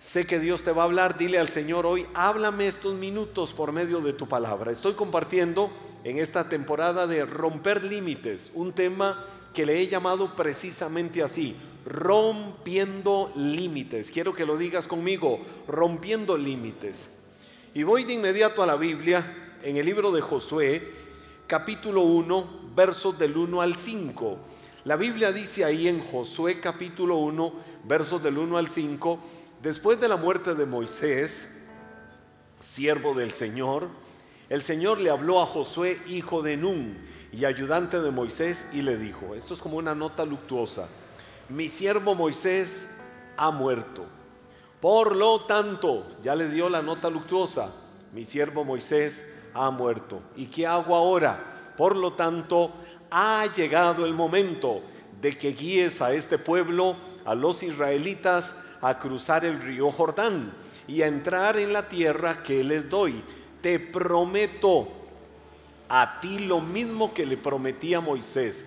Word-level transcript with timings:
Sé 0.00 0.24
que 0.24 0.40
Dios 0.40 0.62
te 0.62 0.72
va 0.72 0.80
a 0.80 0.84
hablar, 0.86 1.18
dile 1.18 1.36
al 1.36 1.50
Señor 1.50 1.84
hoy, 1.84 2.06
háblame 2.14 2.66
estos 2.66 2.94
minutos 2.94 3.52
por 3.52 3.70
medio 3.70 4.00
de 4.00 4.14
tu 4.14 4.26
palabra. 4.26 4.72
Estoy 4.72 4.94
compartiendo 4.94 5.70
en 6.04 6.16
esta 6.16 6.48
temporada 6.48 7.06
de 7.06 7.26
romper 7.26 7.84
límites, 7.84 8.50
un 8.54 8.72
tema 8.72 9.22
que 9.52 9.66
le 9.66 9.78
he 9.78 9.88
llamado 9.88 10.34
precisamente 10.34 11.22
así, 11.22 11.54
rompiendo 11.84 13.30
límites. 13.36 14.10
Quiero 14.10 14.32
que 14.32 14.46
lo 14.46 14.56
digas 14.56 14.86
conmigo, 14.86 15.38
rompiendo 15.68 16.38
límites. 16.38 17.10
Y 17.74 17.82
voy 17.82 18.04
de 18.04 18.14
inmediato 18.14 18.62
a 18.62 18.66
la 18.66 18.76
Biblia, 18.76 19.58
en 19.62 19.76
el 19.76 19.84
libro 19.84 20.12
de 20.12 20.22
Josué, 20.22 20.88
capítulo 21.46 22.00
1, 22.00 22.70
versos 22.74 23.18
del 23.18 23.36
1 23.36 23.60
al 23.60 23.76
5. 23.76 24.38
La 24.84 24.96
Biblia 24.96 25.30
dice 25.30 25.62
ahí 25.62 25.88
en 25.88 26.00
Josué 26.00 26.58
capítulo 26.58 27.16
1, 27.16 27.52
versos 27.84 28.22
del 28.22 28.38
1 28.38 28.56
al 28.56 28.68
5, 28.68 29.20
Después 29.62 30.00
de 30.00 30.08
la 30.08 30.16
muerte 30.16 30.54
de 30.54 30.64
Moisés, 30.64 31.46
siervo 32.60 33.12
del 33.12 33.30
Señor, 33.30 33.88
el 34.48 34.62
Señor 34.62 34.98
le 34.98 35.10
habló 35.10 35.42
a 35.42 35.44
Josué, 35.44 36.00
hijo 36.06 36.40
de 36.40 36.56
Nun, 36.56 36.96
y 37.30 37.44
ayudante 37.44 38.00
de 38.00 38.10
Moisés, 38.10 38.66
y 38.72 38.80
le 38.80 38.96
dijo, 38.96 39.34
esto 39.34 39.52
es 39.52 39.60
como 39.60 39.76
una 39.76 39.94
nota 39.94 40.24
luctuosa, 40.24 40.88
mi 41.50 41.68
siervo 41.68 42.14
Moisés 42.14 42.88
ha 43.36 43.50
muerto. 43.50 44.06
Por 44.80 45.14
lo 45.14 45.42
tanto, 45.42 46.06
ya 46.22 46.34
le 46.34 46.48
dio 46.48 46.70
la 46.70 46.80
nota 46.80 47.10
luctuosa, 47.10 47.70
mi 48.14 48.24
siervo 48.24 48.64
Moisés 48.64 49.26
ha 49.52 49.70
muerto. 49.70 50.22
¿Y 50.36 50.46
qué 50.46 50.66
hago 50.66 50.96
ahora? 50.96 51.74
Por 51.76 51.96
lo 51.96 52.14
tanto, 52.14 52.72
ha 53.10 53.44
llegado 53.54 54.06
el 54.06 54.14
momento 54.14 54.80
de 55.20 55.36
que 55.36 55.52
guíes 55.52 56.00
a 56.00 56.12
este 56.12 56.38
pueblo, 56.38 56.96
a 57.24 57.34
los 57.34 57.62
israelitas, 57.62 58.54
a 58.80 58.98
cruzar 58.98 59.44
el 59.44 59.60
río 59.60 59.90
Jordán 59.90 60.52
y 60.88 61.02
a 61.02 61.06
entrar 61.06 61.58
en 61.58 61.72
la 61.72 61.88
tierra 61.88 62.42
que 62.42 62.64
les 62.64 62.88
doy. 62.88 63.22
Te 63.60 63.78
prometo 63.78 64.88
a 65.88 66.20
ti 66.20 66.38
lo 66.38 66.60
mismo 66.60 67.12
que 67.12 67.26
le 67.26 67.36
prometí 67.36 67.92
a 67.94 68.00
Moisés. 68.00 68.64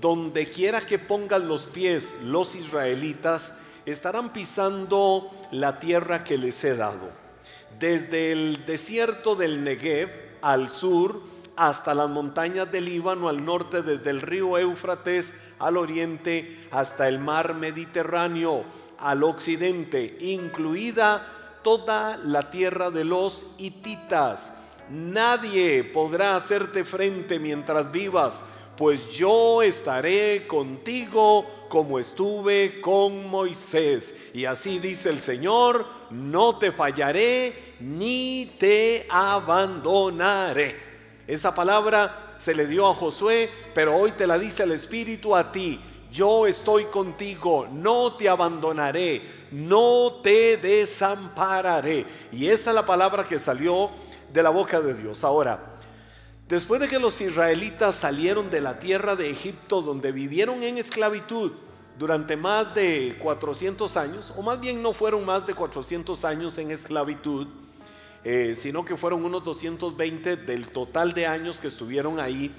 Donde 0.00 0.50
quiera 0.50 0.80
que 0.80 0.98
pongan 0.98 1.48
los 1.48 1.66
pies 1.66 2.14
los 2.22 2.54
israelitas, 2.54 3.52
estarán 3.86 4.32
pisando 4.32 5.28
la 5.50 5.80
tierra 5.80 6.22
que 6.22 6.38
les 6.38 6.62
he 6.64 6.76
dado. 6.76 7.10
Desde 7.78 8.32
el 8.32 8.64
desierto 8.64 9.34
del 9.34 9.64
Negev 9.64 10.10
al 10.40 10.70
sur, 10.70 11.22
hasta 11.56 11.94
las 11.94 12.08
montañas 12.08 12.70
del 12.72 12.86
Líbano 12.86 13.28
al 13.28 13.44
norte, 13.44 13.82
desde 13.82 14.10
el 14.10 14.20
río 14.20 14.58
Éufrates 14.58 15.34
al 15.58 15.76
oriente, 15.76 16.66
hasta 16.70 17.08
el 17.08 17.18
mar 17.18 17.54
Mediterráneo 17.54 18.64
al 18.98 19.22
occidente, 19.24 20.16
incluida 20.20 21.60
toda 21.62 22.16
la 22.16 22.50
tierra 22.50 22.90
de 22.90 23.04
los 23.04 23.46
hititas. 23.58 24.52
Nadie 24.90 25.84
podrá 25.84 26.36
hacerte 26.36 26.84
frente 26.84 27.38
mientras 27.38 27.90
vivas, 27.90 28.42
pues 28.76 29.10
yo 29.10 29.62
estaré 29.62 30.46
contigo 30.46 31.46
como 31.68 31.98
estuve 31.98 32.80
con 32.80 33.28
Moisés. 33.28 34.14
Y 34.34 34.44
así 34.44 34.78
dice 34.78 35.10
el 35.10 35.20
Señor, 35.20 35.86
no 36.10 36.58
te 36.58 36.72
fallaré 36.72 37.74
ni 37.80 38.56
te 38.58 39.06
abandonaré. 39.08 40.91
Esa 41.32 41.54
palabra 41.54 42.34
se 42.36 42.54
le 42.54 42.66
dio 42.66 42.86
a 42.86 42.94
Josué, 42.94 43.50
pero 43.74 43.96
hoy 43.96 44.12
te 44.12 44.26
la 44.26 44.38
dice 44.38 44.64
el 44.64 44.72
Espíritu 44.72 45.34
a 45.34 45.50
ti. 45.50 45.80
Yo 46.12 46.46
estoy 46.46 46.84
contigo, 46.84 47.66
no 47.72 48.16
te 48.16 48.28
abandonaré, 48.28 49.22
no 49.50 50.20
te 50.22 50.58
desampararé. 50.58 52.04
Y 52.32 52.48
esa 52.48 52.68
es 52.68 52.76
la 52.76 52.84
palabra 52.84 53.24
que 53.24 53.38
salió 53.38 53.88
de 54.30 54.42
la 54.42 54.50
boca 54.50 54.82
de 54.82 54.92
Dios. 54.92 55.24
Ahora, 55.24 55.58
después 56.48 56.82
de 56.82 56.88
que 56.88 56.98
los 56.98 57.18
israelitas 57.22 57.94
salieron 57.94 58.50
de 58.50 58.60
la 58.60 58.78
tierra 58.78 59.16
de 59.16 59.30
Egipto, 59.30 59.80
donde 59.80 60.12
vivieron 60.12 60.62
en 60.62 60.76
esclavitud 60.76 61.52
durante 61.98 62.36
más 62.36 62.74
de 62.74 63.16
400 63.22 63.96
años, 63.96 64.34
o 64.36 64.42
más 64.42 64.60
bien 64.60 64.82
no 64.82 64.92
fueron 64.92 65.24
más 65.24 65.46
de 65.46 65.54
400 65.54 66.26
años 66.26 66.58
en 66.58 66.70
esclavitud, 66.70 67.48
eh, 68.24 68.54
sino 68.56 68.84
que 68.84 68.96
fueron 68.96 69.24
unos 69.24 69.42
220 69.44 70.36
del 70.36 70.68
total 70.68 71.12
de 71.12 71.26
años 71.26 71.60
que 71.60 71.68
estuvieron 71.68 72.20
ahí, 72.20 72.54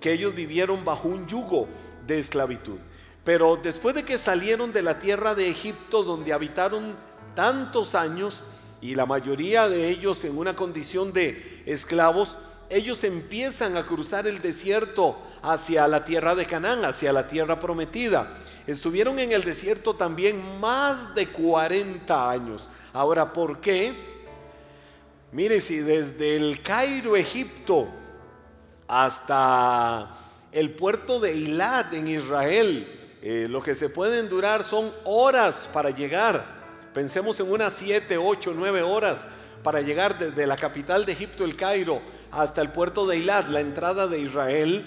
que 0.00 0.12
ellos 0.12 0.34
vivieron 0.34 0.84
bajo 0.84 1.08
un 1.08 1.26
yugo 1.26 1.68
de 2.06 2.18
esclavitud. 2.18 2.78
Pero 3.24 3.56
después 3.56 3.94
de 3.94 4.04
que 4.04 4.18
salieron 4.18 4.72
de 4.72 4.82
la 4.82 4.98
tierra 4.98 5.34
de 5.34 5.48
Egipto, 5.48 6.02
donde 6.02 6.32
habitaron 6.32 6.94
tantos 7.34 7.94
años, 7.94 8.44
y 8.80 8.94
la 8.94 9.06
mayoría 9.06 9.68
de 9.68 9.88
ellos 9.88 10.24
en 10.24 10.36
una 10.36 10.54
condición 10.54 11.12
de 11.12 11.62
esclavos, 11.66 12.38
ellos 12.68 13.04
empiezan 13.04 13.76
a 13.76 13.84
cruzar 13.84 14.26
el 14.26 14.42
desierto 14.42 15.18
hacia 15.42 15.88
la 15.88 16.04
tierra 16.04 16.34
de 16.34 16.46
Canaán, 16.46 16.84
hacia 16.84 17.12
la 17.12 17.26
tierra 17.26 17.58
prometida. 17.58 18.36
Estuvieron 18.66 19.18
en 19.18 19.32
el 19.32 19.44
desierto 19.44 19.94
también 19.94 20.60
más 20.60 21.14
de 21.14 21.28
40 21.28 22.30
años. 22.30 22.68
Ahora, 22.92 23.32
¿por 23.32 23.60
qué? 23.60 24.15
Mire, 25.32 25.60
si 25.60 25.78
desde 25.78 26.36
el 26.36 26.62
Cairo, 26.62 27.16
Egipto, 27.16 27.88
hasta 28.86 30.12
el 30.52 30.70
puerto 30.70 31.18
de 31.18 31.32
Eilat 31.32 31.92
en 31.94 32.06
Israel, 32.06 33.18
eh, 33.22 33.48
lo 33.50 33.60
que 33.60 33.74
se 33.74 33.88
pueden 33.88 34.28
durar 34.28 34.62
son 34.62 34.92
horas 35.04 35.68
para 35.72 35.90
llegar. 35.90 36.44
Pensemos 36.94 37.40
en 37.40 37.50
unas 37.50 37.72
7, 37.74 38.16
8, 38.16 38.52
9 38.54 38.82
horas 38.82 39.26
para 39.64 39.80
llegar 39.80 40.16
desde 40.16 40.46
la 40.46 40.54
capital 40.54 41.04
de 41.04 41.12
Egipto, 41.12 41.44
el 41.44 41.56
Cairo, 41.56 42.00
hasta 42.30 42.62
el 42.62 42.70
puerto 42.70 43.04
de 43.04 43.16
Eilat, 43.16 43.48
la 43.48 43.60
entrada 43.60 44.06
de 44.06 44.20
Israel, 44.20 44.86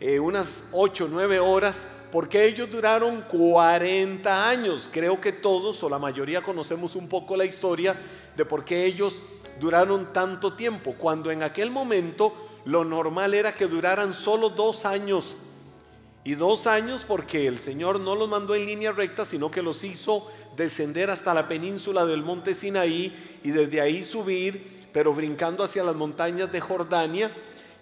eh, 0.00 0.20
unas 0.20 0.64
8, 0.72 1.08
9 1.10 1.40
horas, 1.40 1.86
porque 2.12 2.44
ellos 2.44 2.70
duraron 2.70 3.22
40 3.22 4.48
años. 4.48 4.88
Creo 4.92 5.18
que 5.18 5.32
todos 5.32 5.82
o 5.82 5.88
la 5.88 5.98
mayoría 5.98 6.42
conocemos 6.42 6.94
un 6.94 7.08
poco 7.08 7.36
la 7.38 7.46
historia 7.46 7.96
de 8.36 8.44
por 8.44 8.64
qué 8.66 8.84
ellos 8.84 9.22
duraron 9.58 10.12
tanto 10.12 10.54
tiempo, 10.54 10.94
cuando 10.98 11.30
en 11.30 11.42
aquel 11.42 11.70
momento 11.70 12.34
lo 12.64 12.84
normal 12.84 13.34
era 13.34 13.52
que 13.52 13.66
duraran 13.66 14.14
solo 14.14 14.50
dos 14.50 14.84
años. 14.84 15.36
Y 16.24 16.34
dos 16.34 16.66
años 16.66 17.04
porque 17.06 17.46
el 17.46 17.58
Señor 17.58 18.00
no 18.00 18.14
los 18.14 18.28
mandó 18.28 18.54
en 18.54 18.66
línea 18.66 18.92
recta, 18.92 19.24
sino 19.24 19.50
que 19.50 19.62
los 19.62 19.82
hizo 19.84 20.26
descender 20.56 21.08
hasta 21.10 21.32
la 21.32 21.48
península 21.48 22.04
del 22.04 22.22
monte 22.22 22.52
Sinaí 22.52 23.14
y 23.42 23.50
desde 23.50 23.80
ahí 23.80 24.02
subir, 24.02 24.88
pero 24.92 25.14
brincando 25.14 25.64
hacia 25.64 25.84
las 25.84 25.96
montañas 25.96 26.52
de 26.52 26.60
Jordania 26.60 27.30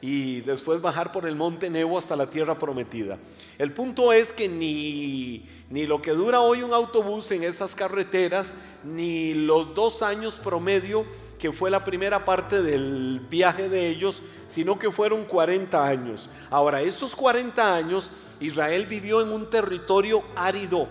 y 0.01 0.43
después 0.43 0.81
bajar 0.81 1.11
por 1.11 1.27
el 1.27 1.35
monte 1.35 1.71
Nebo 1.71 1.99
hasta 1.99 2.15
la 2.15 2.31
tierra 2.31 2.59
prometida. 2.59 3.19
El 3.59 3.73
punto 3.73 4.13
es 4.13 4.33
que 4.33 4.49
ni, 4.49 5.49
ni 5.71 5.87
lo 5.87 6.01
que 6.01 6.13
dura 6.13 6.41
hoy 6.41 6.63
un 6.63 6.73
autobús 6.73 7.31
en 7.33 7.43
esas 7.43 7.75
carreteras, 7.75 8.55
ni 8.85 9.35
los 9.35 9.75
dos 9.75 10.03
años 10.03 10.37
promedio 10.37 11.05
que 11.39 11.53
fue 11.53 11.71
la 11.71 11.85
primera 11.85 12.25
parte 12.25 12.63
del 12.63 13.21
viaje 13.29 13.69
de 13.69 13.89
ellos, 13.89 14.23
sino 14.49 14.79
que 14.79 14.91
fueron 14.91 15.25
40 15.25 15.87
años. 15.87 16.31
Ahora, 16.51 16.83
esos 16.83 17.15
40 17.15 17.75
años, 17.75 18.11
Israel 18.41 18.87
vivió 18.87 19.21
en 19.21 19.31
un 19.31 19.51
territorio 19.51 20.23
árido, 20.35 20.89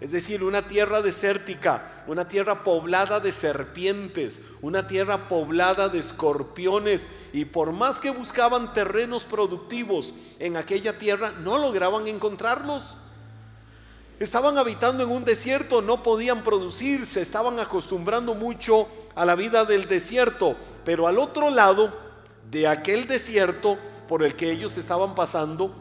es 0.00 0.10
decir, 0.10 0.42
una 0.42 0.62
tierra 0.62 1.00
desértica, 1.00 2.04
una 2.08 2.26
tierra 2.26 2.64
poblada 2.64 3.20
de 3.20 3.30
serpientes, 3.30 4.40
una 4.60 4.88
tierra 4.88 5.28
poblada 5.28 5.88
de 5.88 6.00
escorpiones, 6.00 7.06
y 7.32 7.44
por 7.44 7.72
más 7.72 8.00
que 8.00 8.10
buscaban 8.10 8.72
terrenos 8.72 9.24
productivos 9.24 10.12
en 10.40 10.56
aquella 10.56 10.98
tierra, 10.98 11.30
no 11.30 11.58
lograban 11.58 12.08
encontrarlos. 12.08 12.96
Estaban 14.22 14.56
habitando 14.56 15.02
en 15.02 15.10
un 15.10 15.24
desierto, 15.24 15.82
no 15.82 16.04
podían 16.04 16.44
producir, 16.44 17.06
se 17.06 17.20
estaban 17.20 17.58
acostumbrando 17.58 18.34
mucho 18.34 18.86
a 19.16 19.26
la 19.26 19.34
vida 19.34 19.64
del 19.64 19.86
desierto, 19.86 20.54
pero 20.84 21.08
al 21.08 21.18
otro 21.18 21.50
lado 21.50 21.92
de 22.48 22.68
aquel 22.68 23.08
desierto 23.08 23.76
por 24.06 24.22
el 24.22 24.36
que 24.36 24.52
ellos 24.52 24.76
estaban 24.76 25.16
pasando, 25.16 25.74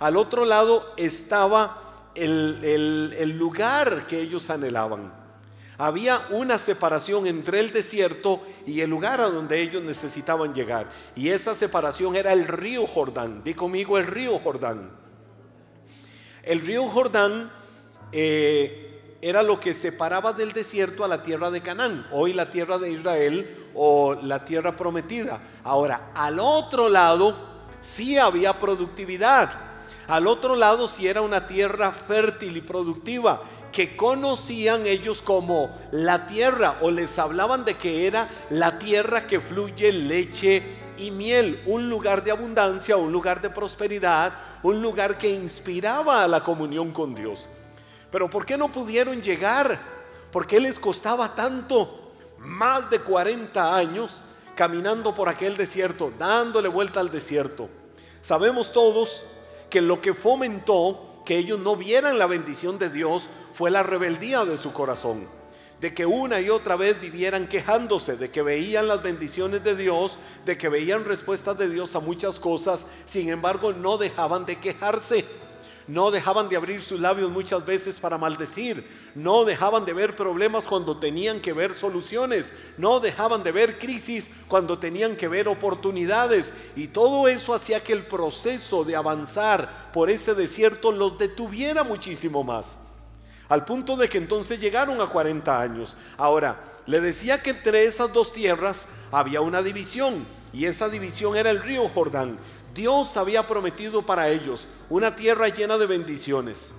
al 0.00 0.16
otro 0.16 0.44
lado 0.44 0.92
estaba 0.96 2.10
el, 2.16 3.38
lugar 3.38 4.08
que 4.08 4.20
ellos 4.20 4.50
anhelaban. 4.50 5.14
Había 5.78 6.20
una 6.30 6.58
separación 6.58 7.28
entre 7.28 7.60
el 7.60 7.70
desierto 7.70 8.42
y 8.66 8.80
el 8.80 8.90
lugar 8.90 9.20
a 9.20 9.30
donde 9.30 9.60
ellos 9.62 9.84
necesitaban 9.84 10.52
llegar. 10.52 10.90
Y 11.14 11.28
esa 11.28 11.54
separación 11.54 12.16
era 12.16 12.32
el 12.32 12.48
río 12.48 12.88
Jordán. 12.88 13.44
Di 13.44 13.54
conmigo 13.54 13.98
el 13.98 14.08
río 14.08 14.36
Jordán. 14.40 14.90
El 16.42 16.58
río 16.58 16.88
Jordán 16.88 17.52
eh, 18.16 19.18
era 19.20 19.42
lo 19.42 19.58
que 19.58 19.74
separaba 19.74 20.32
del 20.32 20.52
desierto 20.52 21.04
a 21.04 21.08
la 21.08 21.22
tierra 21.22 21.50
de 21.50 21.62
Canaán, 21.62 22.06
hoy 22.12 22.32
la 22.32 22.50
tierra 22.50 22.78
de 22.78 22.92
Israel 22.92 23.68
o 23.74 24.14
la 24.14 24.44
tierra 24.44 24.76
prometida. 24.76 25.40
Ahora, 25.64 26.10
al 26.14 26.38
otro 26.38 26.88
lado 26.88 27.34
sí 27.80 28.18
había 28.18 28.52
productividad. 28.52 29.50
Al 30.06 30.26
otro 30.26 30.54
lado 30.54 30.86
sí 30.86 31.08
era 31.08 31.22
una 31.22 31.48
tierra 31.48 31.90
fértil 31.90 32.58
y 32.58 32.60
productiva 32.60 33.40
que 33.72 33.96
conocían 33.96 34.86
ellos 34.86 35.22
como 35.22 35.70
la 35.90 36.26
tierra 36.28 36.76
o 36.82 36.90
les 36.90 37.18
hablaban 37.18 37.64
de 37.64 37.74
que 37.74 38.06
era 38.06 38.28
la 38.50 38.78
tierra 38.78 39.26
que 39.26 39.40
fluye 39.40 39.92
leche 39.92 40.62
y 40.98 41.10
miel, 41.10 41.60
un 41.66 41.88
lugar 41.88 42.22
de 42.22 42.30
abundancia, 42.30 42.96
un 42.96 43.10
lugar 43.10 43.40
de 43.40 43.50
prosperidad, 43.50 44.34
un 44.62 44.80
lugar 44.80 45.18
que 45.18 45.30
inspiraba 45.30 46.22
a 46.22 46.28
la 46.28 46.44
comunión 46.44 46.92
con 46.92 47.14
Dios. 47.14 47.48
Pero 48.14 48.30
¿por 48.30 48.46
qué 48.46 48.56
no 48.56 48.70
pudieron 48.70 49.20
llegar? 49.20 49.76
¿Por 50.30 50.46
qué 50.46 50.60
les 50.60 50.78
costaba 50.78 51.34
tanto? 51.34 52.12
Más 52.38 52.88
de 52.88 53.00
40 53.00 53.74
años 53.74 54.22
caminando 54.54 55.12
por 55.12 55.28
aquel 55.28 55.56
desierto, 55.56 56.12
dándole 56.16 56.68
vuelta 56.68 57.00
al 57.00 57.10
desierto. 57.10 57.68
Sabemos 58.20 58.72
todos 58.72 59.24
que 59.68 59.80
lo 59.80 60.00
que 60.00 60.14
fomentó 60.14 61.24
que 61.26 61.36
ellos 61.36 61.58
no 61.58 61.74
vieran 61.74 62.16
la 62.16 62.28
bendición 62.28 62.78
de 62.78 62.88
Dios 62.88 63.28
fue 63.52 63.72
la 63.72 63.82
rebeldía 63.82 64.44
de 64.44 64.58
su 64.58 64.72
corazón. 64.72 65.26
De 65.80 65.92
que 65.92 66.06
una 66.06 66.38
y 66.38 66.50
otra 66.50 66.76
vez 66.76 67.00
vivieran 67.00 67.48
quejándose, 67.48 68.16
de 68.16 68.30
que 68.30 68.42
veían 68.42 68.86
las 68.86 69.02
bendiciones 69.02 69.64
de 69.64 69.74
Dios, 69.74 70.20
de 70.44 70.56
que 70.56 70.68
veían 70.68 71.04
respuestas 71.04 71.58
de 71.58 71.68
Dios 71.68 71.96
a 71.96 71.98
muchas 71.98 72.38
cosas, 72.38 72.86
sin 73.06 73.28
embargo 73.28 73.72
no 73.72 73.98
dejaban 73.98 74.46
de 74.46 74.60
quejarse. 74.60 75.24
No 75.86 76.10
dejaban 76.10 76.48
de 76.48 76.56
abrir 76.56 76.80
sus 76.80 76.98
labios 76.98 77.30
muchas 77.30 77.64
veces 77.66 78.00
para 78.00 78.16
maldecir. 78.16 78.84
No 79.14 79.44
dejaban 79.44 79.84
de 79.84 79.92
ver 79.92 80.16
problemas 80.16 80.66
cuando 80.66 80.96
tenían 80.96 81.40
que 81.40 81.52
ver 81.52 81.74
soluciones. 81.74 82.52
No 82.78 83.00
dejaban 83.00 83.42
de 83.42 83.52
ver 83.52 83.78
crisis 83.78 84.30
cuando 84.48 84.78
tenían 84.78 85.14
que 85.16 85.28
ver 85.28 85.46
oportunidades. 85.46 86.54
Y 86.74 86.88
todo 86.88 87.28
eso 87.28 87.52
hacía 87.52 87.84
que 87.84 87.92
el 87.92 88.06
proceso 88.06 88.84
de 88.84 88.96
avanzar 88.96 89.90
por 89.92 90.08
ese 90.08 90.34
desierto 90.34 90.90
los 90.90 91.18
detuviera 91.18 91.84
muchísimo 91.84 92.42
más. 92.42 92.78
Al 93.50 93.66
punto 93.66 93.96
de 93.96 94.08
que 94.08 94.16
entonces 94.16 94.58
llegaron 94.58 95.02
a 95.02 95.06
40 95.06 95.60
años. 95.60 95.96
Ahora, 96.16 96.62
le 96.86 97.00
decía 97.00 97.42
que 97.42 97.50
entre 97.50 97.84
esas 97.84 98.10
dos 98.10 98.32
tierras 98.32 98.86
había 99.12 99.42
una 99.42 99.62
división. 99.62 100.26
Y 100.54 100.64
esa 100.64 100.88
división 100.88 101.36
era 101.36 101.50
el 101.50 101.62
río 101.62 101.86
Jordán. 101.90 102.38
Dios 102.74 103.16
había 103.16 103.46
prometido 103.46 104.04
para 104.04 104.28
ellos 104.28 104.66
una 104.90 105.14
tierra 105.14 105.48
llena 105.48 105.78
de 105.78 105.86
bendiciones, 105.86 106.72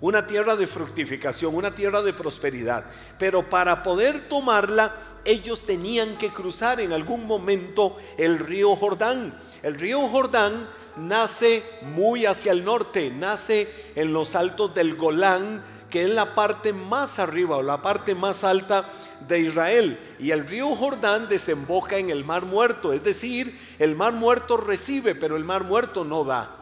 una 0.00 0.26
tierra 0.26 0.56
de 0.56 0.66
fructificación, 0.66 1.54
una 1.54 1.74
tierra 1.74 2.00
de 2.00 2.14
prosperidad. 2.14 2.86
Pero 3.18 3.48
para 3.48 3.82
poder 3.82 4.28
tomarla, 4.28 4.94
ellos 5.26 5.64
tenían 5.64 6.16
que 6.16 6.30
cruzar 6.30 6.80
en 6.80 6.94
algún 6.94 7.26
momento 7.26 7.96
el 8.16 8.38
río 8.38 8.74
Jordán. 8.74 9.38
El 9.62 9.74
río 9.74 10.08
Jordán 10.08 10.66
nace 10.96 11.62
muy 11.82 12.24
hacia 12.24 12.52
el 12.52 12.64
norte, 12.64 13.10
nace 13.10 13.68
en 13.94 14.14
los 14.14 14.34
altos 14.34 14.74
del 14.74 14.96
Golán, 14.96 15.62
que 15.90 16.04
es 16.04 16.10
la 16.10 16.34
parte 16.34 16.72
más 16.72 17.18
arriba 17.18 17.56
o 17.56 17.62
la 17.62 17.82
parte 17.82 18.14
más 18.14 18.44
alta 18.44 18.88
de 19.26 19.40
Israel. 19.40 19.98
Y 20.18 20.30
el 20.30 20.46
río 20.46 20.74
Jordán 20.76 21.28
desemboca 21.28 21.98
en 21.98 22.10
el 22.10 22.24
mar 22.24 22.44
muerto, 22.44 22.92
es 22.92 23.02
decir, 23.02 23.58
el 23.78 23.96
mar 23.96 24.12
muerto 24.12 24.56
recibe, 24.56 25.14
pero 25.14 25.36
el 25.36 25.44
mar 25.44 25.64
muerto 25.64 26.04
no 26.04 26.24
da. 26.24 26.56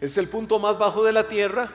Es 0.00 0.16
el 0.16 0.28
punto 0.28 0.58
más 0.58 0.78
bajo 0.78 1.04
de 1.04 1.12
la 1.12 1.28
tierra. 1.28 1.70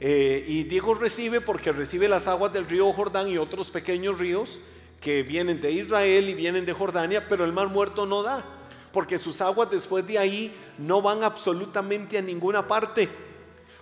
Eh, 0.00 0.44
y 0.46 0.62
Diego 0.62 0.94
recibe 0.94 1.40
porque 1.40 1.72
recibe 1.72 2.08
las 2.08 2.28
aguas 2.28 2.52
del 2.52 2.68
río 2.68 2.92
Jordán 2.92 3.28
y 3.28 3.36
otros 3.36 3.68
pequeños 3.70 4.18
ríos 4.18 4.60
que 5.00 5.24
vienen 5.24 5.60
de 5.60 5.72
Israel 5.72 6.28
y 6.28 6.34
vienen 6.34 6.64
de 6.64 6.72
Jordania, 6.72 7.26
pero 7.28 7.44
el 7.44 7.52
mar 7.52 7.68
muerto 7.68 8.06
no 8.06 8.22
da, 8.22 8.44
porque 8.92 9.18
sus 9.18 9.40
aguas 9.40 9.70
después 9.70 10.06
de 10.06 10.18
ahí 10.18 10.54
no 10.78 11.02
van 11.02 11.24
absolutamente 11.24 12.18
a 12.18 12.22
ninguna 12.22 12.66
parte. 12.66 13.08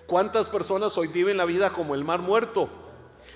¿Cuántas 0.07 0.49
personas 0.49 0.97
hoy 0.97 1.09
viven 1.09 1.37
la 1.37 1.45
vida 1.45 1.73
como 1.73 1.97
el 1.97 2.05
mar 2.05 2.21
muerto? 2.21 2.69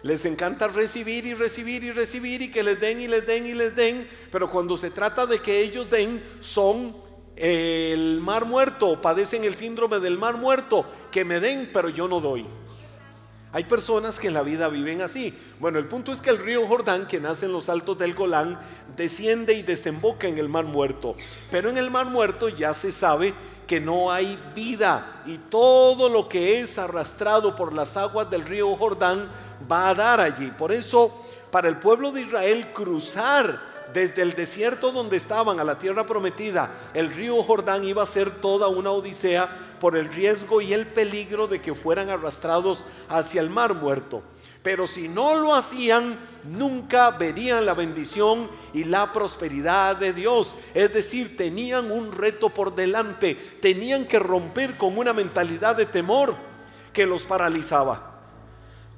Les 0.02 0.24
encanta 0.24 0.68
recibir 0.68 1.26
y 1.26 1.34
recibir 1.34 1.82
y 1.82 1.90
recibir 1.90 2.42
y 2.42 2.50
que 2.50 2.62
les 2.62 2.80
den 2.80 3.00
y 3.00 3.08
les 3.08 3.26
den 3.26 3.44
y 3.44 3.54
les 3.54 3.74
den, 3.74 4.06
pero 4.30 4.48
cuando 4.48 4.76
se 4.76 4.90
trata 4.90 5.26
de 5.26 5.40
que 5.40 5.60
ellos 5.60 5.90
den, 5.90 6.22
son 6.40 6.96
el 7.34 8.20
mar 8.20 8.44
muerto, 8.44 9.00
padecen 9.00 9.44
el 9.44 9.56
síndrome 9.56 9.98
del 9.98 10.16
mar 10.16 10.36
muerto, 10.36 10.86
que 11.10 11.24
me 11.24 11.40
den, 11.40 11.70
pero 11.72 11.88
yo 11.88 12.06
no 12.06 12.20
doy. 12.20 12.46
Hay 13.52 13.64
personas 13.64 14.20
que 14.20 14.28
en 14.28 14.34
la 14.34 14.42
vida 14.42 14.68
viven 14.68 15.02
así. 15.02 15.34
Bueno, 15.58 15.80
el 15.80 15.88
punto 15.88 16.12
es 16.12 16.20
que 16.20 16.30
el 16.30 16.38
río 16.38 16.68
Jordán, 16.68 17.08
que 17.08 17.18
nace 17.18 17.46
en 17.46 17.52
los 17.52 17.68
altos 17.68 17.98
del 17.98 18.14
Golán, 18.14 18.60
desciende 18.96 19.54
y 19.54 19.62
desemboca 19.62 20.28
en 20.28 20.38
el 20.38 20.48
mar 20.48 20.66
muerto. 20.66 21.16
Pero 21.50 21.68
en 21.68 21.76
el 21.76 21.90
mar 21.90 22.06
muerto 22.06 22.48
ya 22.48 22.74
se 22.74 22.92
sabe 22.92 23.34
que 23.70 23.80
no 23.80 24.10
hay 24.10 24.36
vida 24.52 25.22
y 25.26 25.38
todo 25.38 26.08
lo 26.08 26.28
que 26.28 26.58
es 26.58 26.76
arrastrado 26.76 27.54
por 27.54 27.72
las 27.72 27.96
aguas 27.96 28.28
del 28.28 28.42
río 28.42 28.74
Jordán 28.74 29.28
va 29.70 29.90
a 29.90 29.94
dar 29.94 30.18
allí. 30.18 30.50
Por 30.50 30.72
eso, 30.72 31.14
para 31.52 31.68
el 31.68 31.78
pueblo 31.78 32.10
de 32.10 32.22
Israel 32.22 32.72
cruzar 32.72 33.60
desde 33.92 34.22
el 34.22 34.32
desierto 34.34 34.92
donde 34.92 35.16
estaban 35.16 35.60
a 35.60 35.64
la 35.64 35.78
tierra 35.78 36.06
prometida, 36.06 36.70
el 36.94 37.12
río 37.12 37.42
Jordán 37.42 37.84
iba 37.84 38.02
a 38.02 38.06
ser 38.06 38.40
toda 38.40 38.68
una 38.68 38.90
odisea 38.90 39.76
por 39.80 39.96
el 39.96 40.06
riesgo 40.06 40.60
y 40.60 40.72
el 40.72 40.86
peligro 40.86 41.46
de 41.46 41.60
que 41.60 41.74
fueran 41.74 42.10
arrastrados 42.10 42.84
hacia 43.08 43.40
el 43.40 43.50
mar 43.50 43.74
muerto. 43.74 44.22
Pero 44.62 44.86
si 44.86 45.08
no 45.08 45.34
lo 45.36 45.54
hacían, 45.54 46.18
nunca 46.44 47.10
verían 47.12 47.64
la 47.64 47.72
bendición 47.72 48.50
y 48.74 48.84
la 48.84 49.10
prosperidad 49.12 49.96
de 49.96 50.12
Dios. 50.12 50.54
Es 50.74 50.92
decir, 50.92 51.36
tenían 51.36 51.90
un 51.90 52.12
reto 52.12 52.50
por 52.50 52.74
delante. 52.74 53.34
Tenían 53.34 54.04
que 54.04 54.18
romper 54.18 54.76
con 54.76 54.98
una 54.98 55.14
mentalidad 55.14 55.76
de 55.76 55.86
temor 55.86 56.34
que 56.92 57.06
los 57.06 57.24
paralizaba. 57.24 58.20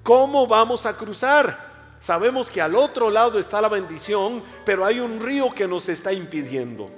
¿Cómo 0.03 0.49
vamos 0.49 0.85
a 0.85 0.97
cruzar? 0.97 1.72
Sabemos 2.03 2.51
que 2.51 2.61
al 2.61 2.75
otro 2.75 3.13
lado 3.13 3.39
está 3.39 3.61
la 3.61 3.69
bendición, 3.69 4.43
pero 4.65 4.85
hay 4.85 4.99
un 4.99 5.21
río 5.21 5.55
que 5.55 5.69
nos 5.69 5.89
está 5.89 6.13
impidiendo. 6.13 6.91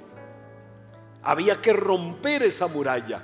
Había 1.21 1.61
que 1.61 1.73
romper 1.73 2.41
esa 2.41 2.65
muralla. 2.65 3.21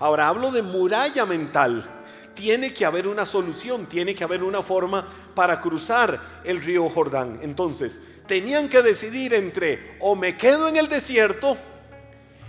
Ahora 0.00 0.26
hablo 0.26 0.50
de 0.50 0.62
muralla 0.62 1.24
mental 1.24 1.88
tiene 2.34 2.72
que 2.72 2.84
haber 2.84 3.06
una 3.06 3.24
solución, 3.26 3.86
tiene 3.86 4.14
que 4.14 4.24
haber 4.24 4.42
una 4.42 4.62
forma 4.62 5.06
para 5.34 5.60
cruzar 5.60 6.18
el 6.42 6.62
río 6.62 6.88
Jordán. 6.88 7.38
Entonces, 7.42 8.00
tenían 8.26 8.68
que 8.68 8.82
decidir 8.82 9.34
entre 9.34 9.98
o 10.00 10.16
me 10.16 10.36
quedo 10.36 10.66
en 10.66 10.76
el 10.76 10.88
desierto 10.88 11.56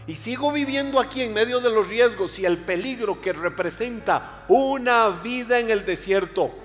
y 0.08 0.16
sigo 0.16 0.52
viviendo 0.52 1.00
aquí 1.00 1.22
en 1.22 1.34
medio 1.34 1.60
de 1.60 1.70
los 1.70 1.88
riesgos 1.90 2.40
y 2.40 2.46
el 2.46 2.60
peligro 2.60 3.22
que 3.22 3.34
representa 3.34 4.46
una 4.48 5.10
vida 5.10 5.60
en 5.60 5.70
el 5.70 5.86
desierto, 5.86 6.63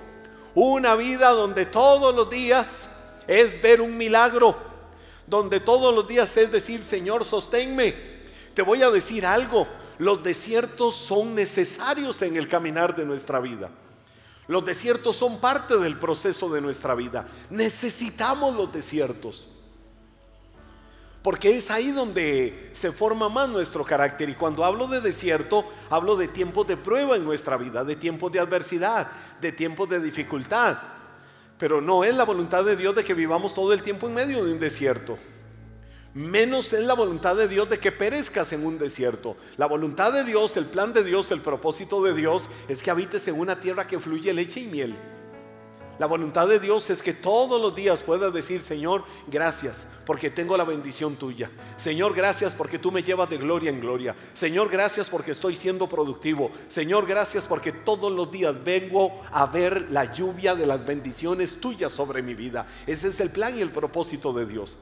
una 0.59 0.95
vida 0.95 1.29
donde 1.29 1.65
todos 1.65 2.13
los 2.13 2.29
días 2.29 2.87
es 3.27 3.61
ver 3.61 3.81
un 3.81 3.97
milagro, 3.97 4.55
donde 5.25 5.59
todos 5.59 5.93
los 5.93 6.07
días 6.07 6.35
es 6.37 6.51
decir, 6.51 6.83
Señor, 6.83 7.23
sosténme. 7.23 7.93
Te 8.53 8.61
voy 8.61 8.81
a 8.81 8.89
decir 8.89 9.25
algo, 9.25 9.67
los 9.99 10.21
desiertos 10.21 10.95
son 10.95 11.35
necesarios 11.35 12.21
en 12.21 12.35
el 12.35 12.47
caminar 12.47 12.95
de 12.95 13.05
nuestra 13.05 13.39
vida. 13.39 13.69
Los 14.47 14.65
desiertos 14.65 15.15
son 15.15 15.39
parte 15.39 15.77
del 15.77 15.97
proceso 15.97 16.49
de 16.49 16.59
nuestra 16.59 16.95
vida. 16.95 17.27
Necesitamos 17.51 18.55
los 18.55 18.73
desiertos. 18.73 19.47
Porque 21.21 21.57
es 21.57 21.69
ahí 21.69 21.91
donde 21.91 22.71
se 22.73 22.91
forma 22.91 23.27
más 23.27 23.49
nuestro 23.49 23.83
carácter. 23.83 24.29
Y 24.29 24.35
cuando 24.35 24.63
hablo 24.63 24.87
de 24.87 25.01
desierto, 25.01 25.65
hablo 25.89 26.15
de 26.15 26.27
tiempos 26.27 26.65
de 26.67 26.77
prueba 26.77 27.15
en 27.15 27.25
nuestra 27.25 27.57
vida, 27.57 27.83
de 27.83 27.95
tiempos 27.95 28.31
de 28.31 28.39
adversidad, 28.39 29.07
de 29.41 29.51
tiempos 29.51 29.89
de 29.89 29.99
dificultad. 29.99 30.77
Pero 31.57 31.81
no 31.81 32.03
es 32.05 32.13
la 32.13 32.23
voluntad 32.23 32.63
de 32.63 32.77
Dios 32.77 32.95
de 32.95 33.03
que 33.03 33.13
vivamos 33.13 33.53
todo 33.53 33.73
el 33.73 33.83
tiempo 33.83 34.07
en 34.07 34.13
medio 34.13 34.45
de 34.45 34.53
un 34.53 34.59
desierto 34.59 35.17
menos 36.13 36.73
es 36.73 36.85
la 36.85 36.95
voluntad 36.95 37.35
de 37.35 37.47
Dios 37.47 37.69
de 37.69 37.79
que 37.79 37.91
perezcas 37.91 38.51
en 38.53 38.65
un 38.65 38.77
desierto. 38.77 39.37
La 39.57 39.67
voluntad 39.67 40.11
de 40.11 40.23
Dios, 40.23 40.57
el 40.57 40.65
plan 40.65 40.93
de 40.93 41.03
Dios, 41.03 41.31
el 41.31 41.41
propósito 41.41 42.03
de 42.03 42.13
Dios 42.13 42.49
es 42.67 42.81
que 42.81 42.91
habites 42.91 43.27
en 43.27 43.39
una 43.39 43.59
tierra 43.59 43.87
que 43.87 43.99
fluye 43.99 44.33
leche 44.33 44.61
y 44.61 44.67
miel. 44.67 44.95
La 45.99 46.05
voluntad 46.05 46.47
de 46.47 46.61
Dios 46.61 46.89
es 46.89 47.03
que 47.03 47.13
todos 47.13 47.61
los 47.61 47.75
días 47.75 48.01
puedas 48.01 48.33
decir, 48.33 48.61
Señor, 48.61 49.03
gracias 49.27 49.85
porque 50.05 50.29
tengo 50.29 50.55
la 50.55 50.63
bendición 50.63 51.17
tuya. 51.17 51.51
Señor, 51.75 52.13
gracias 52.13 52.53
porque 52.53 52.79
tú 52.79 52.89
me 52.89 53.03
llevas 53.03 53.29
de 53.29 53.37
gloria 53.37 53.69
en 53.69 53.81
gloria. 53.81 54.15
Señor, 54.33 54.69
gracias 54.69 55.09
porque 55.09 55.31
estoy 55.31 55.57
siendo 55.57 55.89
productivo. 55.89 56.51
Señor, 56.69 57.05
gracias 57.05 57.45
porque 57.45 57.73
todos 57.73 58.13
los 58.13 58.31
días 58.31 58.63
vengo 58.63 59.19
a 59.29 59.45
ver 59.45 59.91
la 59.91 60.13
lluvia 60.13 60.55
de 60.55 60.65
las 60.65 60.85
bendiciones 60.85 61.59
tuyas 61.59 61.91
sobre 61.91 62.21
mi 62.21 62.33
vida. 62.33 62.65
Ese 62.87 63.09
es 63.09 63.19
el 63.19 63.29
plan 63.29 63.57
y 63.57 63.61
el 63.61 63.71
propósito 63.71 64.31
de 64.31 64.45
Dios 64.45 64.77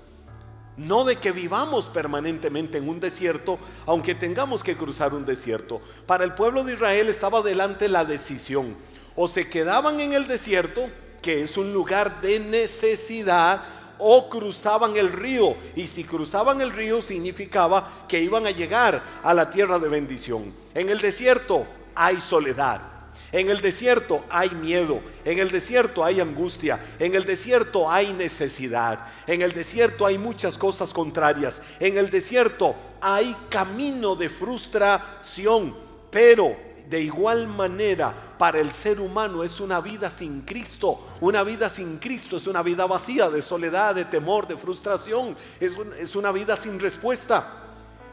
no 0.77 1.03
de 1.03 1.15
que 1.15 1.31
vivamos 1.31 1.89
permanentemente 1.89 2.77
en 2.77 2.87
un 2.87 2.99
desierto, 2.99 3.57
aunque 3.87 4.13
tengamos 4.13 4.63
que 4.63 4.77
cruzar 4.77 5.15
un 5.15 5.25
desierto. 5.25 5.81
Para 6.05 6.23
el 6.23 6.35
pueblo 6.35 6.63
de 6.63 6.73
Israel 6.73 7.09
estaba 7.09 7.41
delante 7.41 7.87
la 7.87 8.05
decisión. 8.05 8.77
O 9.15 9.27
se 9.27 9.49
quedaban 9.49 9.99
en 9.99 10.13
el 10.13 10.27
desierto, 10.27 10.87
que 11.21 11.41
es 11.41 11.57
un 11.57 11.73
lugar 11.73 12.21
de 12.21 12.39
necesidad, 12.39 13.61
o 13.99 14.29
cruzaban 14.29 14.95
el 14.97 15.11
río. 15.11 15.55
Y 15.75 15.87
si 15.87 16.03
cruzaban 16.03 16.61
el 16.61 16.71
río 16.71 17.01
significaba 17.01 18.05
que 18.07 18.19
iban 18.19 18.45
a 18.45 18.51
llegar 18.51 19.01
a 19.23 19.33
la 19.33 19.49
tierra 19.49 19.79
de 19.79 19.89
bendición. 19.89 20.53
En 20.73 20.89
el 20.89 20.99
desierto 20.99 21.65
hay 21.95 22.21
soledad. 22.21 22.81
En 23.29 23.49
el 23.49 23.59
desierto 23.59 24.23
hay 24.29 24.51
miedo, 24.51 25.01
en 25.25 25.39
el 25.39 25.51
desierto 25.51 26.05
hay 26.05 26.21
angustia, 26.21 26.79
en 26.97 27.13
el 27.13 27.25
desierto 27.25 27.91
hay 27.91 28.13
necesidad, 28.13 29.05
en 29.27 29.41
el 29.41 29.51
desierto 29.51 30.05
hay 30.05 30.17
muchas 30.17 30.57
cosas 30.57 30.93
contrarias, 30.93 31.61
en 31.81 31.97
el 31.97 32.09
desierto 32.09 32.73
hay 33.01 33.35
camino 33.49 34.15
de 34.15 34.29
frustración, 34.29 35.75
pero 36.09 36.55
de 36.89 37.01
igual 37.01 37.47
manera 37.47 38.13
para 38.37 38.59
el 38.59 38.71
ser 38.71 39.01
humano 39.01 39.43
es 39.43 39.59
una 39.59 39.81
vida 39.81 40.09
sin 40.09 40.41
Cristo. 40.41 40.99
Una 41.19 41.43
vida 41.43 41.69
sin 41.69 41.97
Cristo 41.97 42.37
es 42.37 42.47
una 42.47 42.63
vida 42.63 42.85
vacía 42.85 43.29
de 43.29 43.41
soledad, 43.41 43.95
de 43.95 44.05
temor, 44.05 44.47
de 44.47 44.57
frustración. 44.57 45.35
Es, 45.59 45.73
es 45.99 46.15
una 46.15 46.31
vida 46.31 46.55
sin 46.55 46.79
respuesta. 46.79 47.65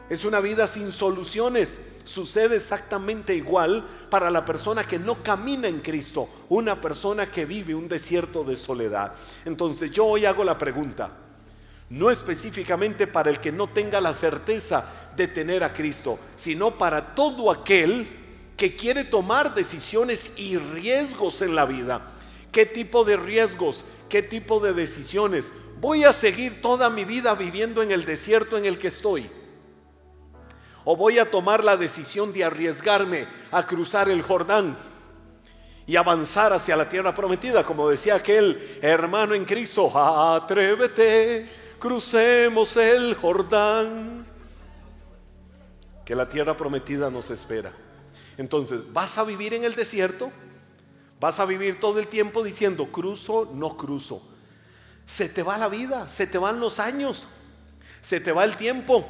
Es 0.09 0.25
una 0.25 0.39
vida 0.39 0.67
sin 0.67 0.91
soluciones. 0.91 1.79
Sucede 2.03 2.57
exactamente 2.57 3.33
igual 3.33 3.85
para 4.09 4.29
la 4.29 4.45
persona 4.45 4.83
que 4.83 4.99
no 4.99 5.23
camina 5.23 5.67
en 5.67 5.79
Cristo, 5.79 6.29
una 6.49 6.79
persona 6.79 7.31
que 7.31 7.45
vive 7.45 7.73
un 7.73 7.87
desierto 7.87 8.43
de 8.43 8.55
soledad. 8.55 9.13
Entonces 9.45 9.89
yo 9.89 10.05
hoy 10.05 10.25
hago 10.25 10.43
la 10.43 10.57
pregunta, 10.57 11.09
no 11.89 12.11
específicamente 12.11 13.07
para 13.07 13.31
el 13.31 13.39
que 13.39 13.51
no 13.51 13.67
tenga 13.67 13.99
la 13.99 14.13
certeza 14.13 14.85
de 15.15 15.27
tener 15.27 15.63
a 15.63 15.73
Cristo, 15.73 16.19
sino 16.35 16.77
para 16.77 17.15
todo 17.15 17.49
aquel 17.49 18.24
que 18.57 18.75
quiere 18.75 19.03
tomar 19.03 19.53
decisiones 19.53 20.31
y 20.35 20.57
riesgos 20.57 21.41
en 21.41 21.55
la 21.55 21.65
vida. 21.65 22.13
¿Qué 22.51 22.65
tipo 22.65 23.03
de 23.03 23.17
riesgos? 23.17 23.83
¿Qué 24.09 24.21
tipo 24.21 24.59
de 24.59 24.73
decisiones? 24.73 25.51
Voy 25.79 26.03
a 26.03 26.13
seguir 26.13 26.61
toda 26.61 26.89
mi 26.89 27.03
vida 27.03 27.35
viviendo 27.35 27.83
en 27.83 27.91
el 27.91 28.05
desierto 28.05 28.57
en 28.57 28.65
el 28.65 28.77
que 28.77 28.87
estoy 28.87 29.29
o 30.85 30.95
voy 30.95 31.19
a 31.19 31.29
tomar 31.29 31.63
la 31.63 31.75
decisión 31.75 32.31
de 32.31 32.43
arriesgarme 32.43 33.27
a 33.51 33.65
cruzar 33.65 34.07
el 34.07 34.21
Jordán 34.21 34.77
y 35.87 35.95
avanzar 35.95 36.53
hacia 36.53 36.75
la 36.75 36.87
tierra 36.87 37.13
prometida, 37.13 37.63
como 37.63 37.89
decía 37.89 38.15
aquel 38.15 38.59
hermano 38.81 39.33
en 39.33 39.45
Cristo, 39.45 39.91
atrévete, 39.97 41.49
crucemos 41.79 42.77
el 42.77 43.15
Jordán, 43.15 44.25
que 46.05 46.15
la 46.15 46.29
tierra 46.29 46.55
prometida 46.55 47.09
nos 47.09 47.31
espera. 47.31 47.73
Entonces, 48.37 48.81
¿vas 48.91 49.17
a 49.17 49.23
vivir 49.23 49.53
en 49.53 49.63
el 49.63 49.75
desierto? 49.75 50.31
¿Vas 51.19 51.39
a 51.39 51.45
vivir 51.45 51.79
todo 51.79 51.99
el 51.99 52.07
tiempo 52.07 52.43
diciendo, 52.43 52.91
cruzo, 52.91 53.49
no 53.53 53.77
cruzo? 53.77 54.21
Se 55.05 55.29
te 55.29 55.43
va 55.43 55.57
la 55.57 55.69
vida, 55.69 56.09
se 56.09 56.27
te 56.27 56.37
van 56.37 56.59
los 56.59 56.79
años, 56.79 57.27
se 58.01 58.19
te 58.19 58.31
va 58.31 58.43
el 58.43 58.57
tiempo. 58.57 59.05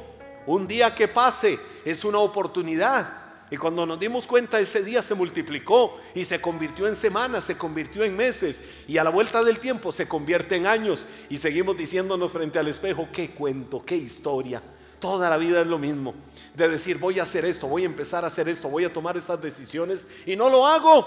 Un 0.46 0.68
día 0.68 0.94
que 0.94 1.08
pase 1.08 1.58
es 1.84 2.04
una 2.04 2.18
oportunidad. 2.18 3.24
Y 3.50 3.56
cuando 3.56 3.86
nos 3.86 3.98
dimos 3.98 4.26
cuenta, 4.26 4.58
ese 4.58 4.82
día 4.82 5.02
se 5.02 5.14
multiplicó 5.14 5.96
y 6.14 6.24
se 6.24 6.40
convirtió 6.40 6.88
en 6.88 6.96
semanas, 6.96 7.44
se 7.44 7.56
convirtió 7.56 8.02
en 8.02 8.16
meses 8.16 8.62
y 8.88 8.98
a 8.98 9.04
la 9.04 9.10
vuelta 9.10 9.42
del 9.44 9.60
tiempo 9.60 9.92
se 9.92 10.08
convierte 10.08 10.56
en 10.56 10.66
años 10.66 11.06
y 11.28 11.38
seguimos 11.38 11.76
diciéndonos 11.76 12.32
frente 12.32 12.58
al 12.58 12.66
espejo, 12.66 13.08
qué 13.12 13.30
cuento, 13.30 13.84
qué 13.84 13.96
historia. 13.96 14.62
Toda 15.06 15.30
la 15.30 15.36
vida 15.36 15.60
es 15.60 15.68
lo 15.68 15.78
mismo. 15.78 16.14
De 16.56 16.68
decir, 16.68 16.98
voy 16.98 17.20
a 17.20 17.22
hacer 17.22 17.44
esto, 17.44 17.68
voy 17.68 17.84
a 17.84 17.86
empezar 17.86 18.24
a 18.24 18.26
hacer 18.26 18.48
esto, 18.48 18.68
voy 18.68 18.84
a 18.84 18.92
tomar 18.92 19.16
estas 19.16 19.40
decisiones 19.40 20.04
y 20.26 20.34
no 20.34 20.50
lo 20.50 20.66
hago. 20.66 21.06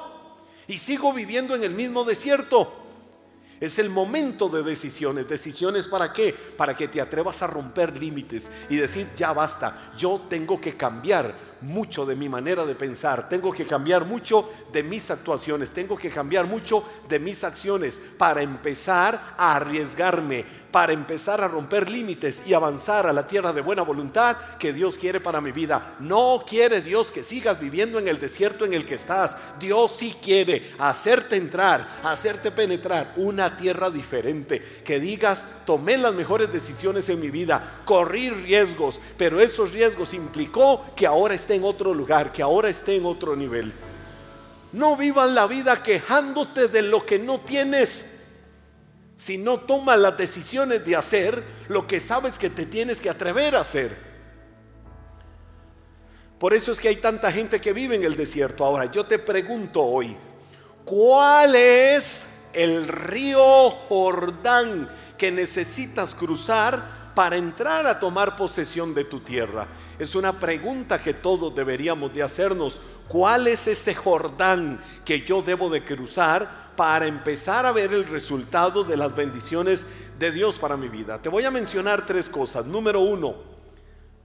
Y 0.69 0.77
sigo 0.77 1.11
viviendo 1.11 1.53
en 1.53 1.65
el 1.65 1.73
mismo 1.73 2.05
desierto. 2.05 2.71
Es 3.59 3.77
el 3.77 3.89
momento 3.89 4.47
de 4.47 4.63
decisiones. 4.63 5.27
¿Decisiones 5.27 5.89
para 5.89 6.13
qué? 6.13 6.33
Para 6.55 6.77
que 6.77 6.87
te 6.87 7.01
atrevas 7.01 7.41
a 7.41 7.47
romper 7.47 7.97
límites 7.97 8.49
y 8.69 8.77
decir, 8.77 9.09
ya 9.17 9.33
basta, 9.33 9.91
yo 9.97 10.21
tengo 10.29 10.61
que 10.61 10.77
cambiar 10.77 11.35
mucho 11.61 12.05
de 12.05 12.15
mi 12.15 12.29
manera 12.29 12.65
de 12.65 12.75
pensar, 12.75 13.29
tengo 13.29 13.51
que 13.51 13.65
cambiar 13.65 14.05
mucho 14.05 14.49
de 14.71 14.83
mis 14.83 15.09
actuaciones, 15.11 15.71
tengo 15.71 15.97
que 15.97 16.09
cambiar 16.09 16.45
mucho 16.45 16.83
de 17.07 17.19
mis 17.19 17.43
acciones 17.43 17.99
para 18.17 18.41
empezar 18.41 19.35
a 19.37 19.55
arriesgarme, 19.55 20.45
para 20.71 20.93
empezar 20.93 21.41
a 21.41 21.47
romper 21.47 21.89
límites 21.89 22.43
y 22.45 22.53
avanzar 22.53 23.07
a 23.07 23.13
la 23.13 23.25
tierra 23.25 23.53
de 23.53 23.61
buena 23.61 23.81
voluntad 23.81 24.37
que 24.59 24.71
Dios 24.71 24.97
quiere 24.97 25.19
para 25.19 25.41
mi 25.41 25.51
vida. 25.51 25.95
No 25.99 26.43
quiere 26.47 26.81
Dios 26.81 27.11
que 27.11 27.23
sigas 27.23 27.59
viviendo 27.59 27.99
en 27.99 28.07
el 28.07 28.19
desierto 28.19 28.65
en 28.65 28.73
el 28.73 28.85
que 28.85 28.95
estás. 28.95 29.35
Dios 29.59 29.95
sí 29.97 30.15
quiere 30.21 30.71
hacerte 30.77 31.35
entrar, 31.35 31.87
hacerte 32.03 32.51
penetrar 32.51 33.13
una 33.17 33.57
tierra 33.57 33.89
diferente, 33.89 34.61
que 34.83 34.99
digas, 34.99 35.47
tomé 35.65 35.97
las 35.97 36.13
mejores 36.13 36.51
decisiones 36.51 37.09
en 37.09 37.19
mi 37.19 37.29
vida, 37.29 37.81
corrí 37.85 38.29
riesgos, 38.29 38.99
pero 39.17 39.39
esos 39.39 39.71
riesgos 39.71 40.13
implicó 40.13 40.85
que 40.95 41.07
ahora 41.07 41.33
en 41.53 41.63
otro 41.63 41.93
lugar, 41.93 42.31
que 42.31 42.41
ahora 42.41 42.69
esté 42.69 42.95
en 42.95 43.05
otro 43.05 43.35
nivel. 43.35 43.71
No 44.71 44.95
vivas 44.95 45.31
la 45.31 45.47
vida 45.47 45.81
quejándote 45.81 46.67
de 46.67 46.81
lo 46.81 47.05
que 47.05 47.17
no 47.17 47.39
tienes, 47.41 48.05
sino 49.15 49.59
toma 49.59 49.97
las 49.97 50.17
decisiones 50.17 50.85
de 50.85 50.95
hacer 50.95 51.43
lo 51.67 51.87
que 51.87 51.99
sabes 51.99 52.37
que 52.37 52.49
te 52.49 52.65
tienes 52.65 52.99
que 52.99 53.09
atrever 53.09 53.55
a 53.55 53.61
hacer. 53.61 54.09
Por 56.39 56.53
eso 56.53 56.71
es 56.71 56.79
que 56.79 56.87
hay 56.87 56.95
tanta 56.95 57.31
gente 57.31 57.59
que 57.59 57.73
vive 57.73 57.95
en 57.95 58.03
el 58.03 58.15
desierto. 58.15 58.63
Ahora, 58.63 58.85
yo 58.85 59.05
te 59.05 59.19
pregunto 59.19 59.83
hoy, 59.83 60.15
¿cuál 60.85 61.55
es 61.55 62.23
el 62.53 62.87
río 62.87 63.69
Jordán 63.69 64.89
que 65.17 65.31
necesitas 65.31 66.15
cruzar 66.15 66.99
para 67.15 67.35
entrar 67.35 67.85
a 67.85 67.99
tomar 67.99 68.35
posesión 68.35 68.93
de 68.93 69.03
tu 69.05 69.19
tierra? 69.19 69.67
Es 69.97 70.15
una 70.15 70.39
pregunta 70.39 71.01
que 71.01 71.13
todos 71.13 71.53
deberíamos 71.53 72.13
de 72.13 72.23
hacernos. 72.23 72.79
¿Cuál 73.07 73.47
es 73.47 73.67
ese 73.67 73.93
Jordán 73.95 74.79
que 75.03 75.21
yo 75.21 75.41
debo 75.41 75.69
de 75.69 75.83
cruzar 75.83 76.73
para 76.75 77.07
empezar 77.07 77.65
a 77.65 77.71
ver 77.71 77.93
el 77.93 78.05
resultado 78.05 78.83
de 78.83 78.97
las 78.97 79.15
bendiciones 79.15 79.85
de 80.17 80.31
Dios 80.31 80.57
para 80.57 80.77
mi 80.77 80.89
vida? 80.89 81.21
Te 81.21 81.29
voy 81.29 81.45
a 81.45 81.51
mencionar 81.51 82.05
tres 82.05 82.29
cosas. 82.29 82.65
Número 82.65 83.01
uno, 83.01 83.58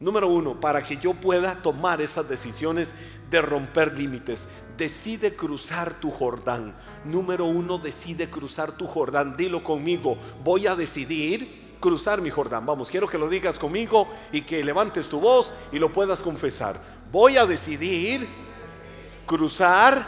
Número 0.04 0.28
uno, 0.28 0.60
para 0.60 0.84
que 0.84 0.98
yo 0.98 1.14
pueda 1.14 1.62
tomar 1.62 2.02
esas 2.02 2.28
decisiones 2.28 2.94
de 3.30 3.40
romper 3.40 3.96
límites, 3.96 4.46
decide 4.76 5.34
cruzar 5.34 5.98
tu 5.98 6.10
Jordán. 6.10 6.74
Número 7.06 7.46
uno, 7.46 7.78
decide 7.78 8.28
cruzar 8.28 8.72
tu 8.72 8.86
Jordán. 8.86 9.34
Dilo 9.34 9.64
conmigo, 9.64 10.18
voy 10.44 10.66
a 10.66 10.76
decidir 10.76 11.76
cruzar 11.80 12.20
mi 12.20 12.28
Jordán. 12.28 12.66
Vamos, 12.66 12.90
quiero 12.90 13.08
que 13.08 13.16
lo 13.16 13.30
digas 13.30 13.58
conmigo 13.58 14.06
y 14.30 14.42
que 14.42 14.62
levantes 14.62 15.08
tu 15.08 15.20
voz 15.20 15.54
y 15.72 15.78
lo 15.78 15.90
puedas 15.90 16.20
confesar. 16.20 16.78
Voy 17.10 17.38
a 17.38 17.46
decidir 17.46 18.28
cruzar 19.24 20.06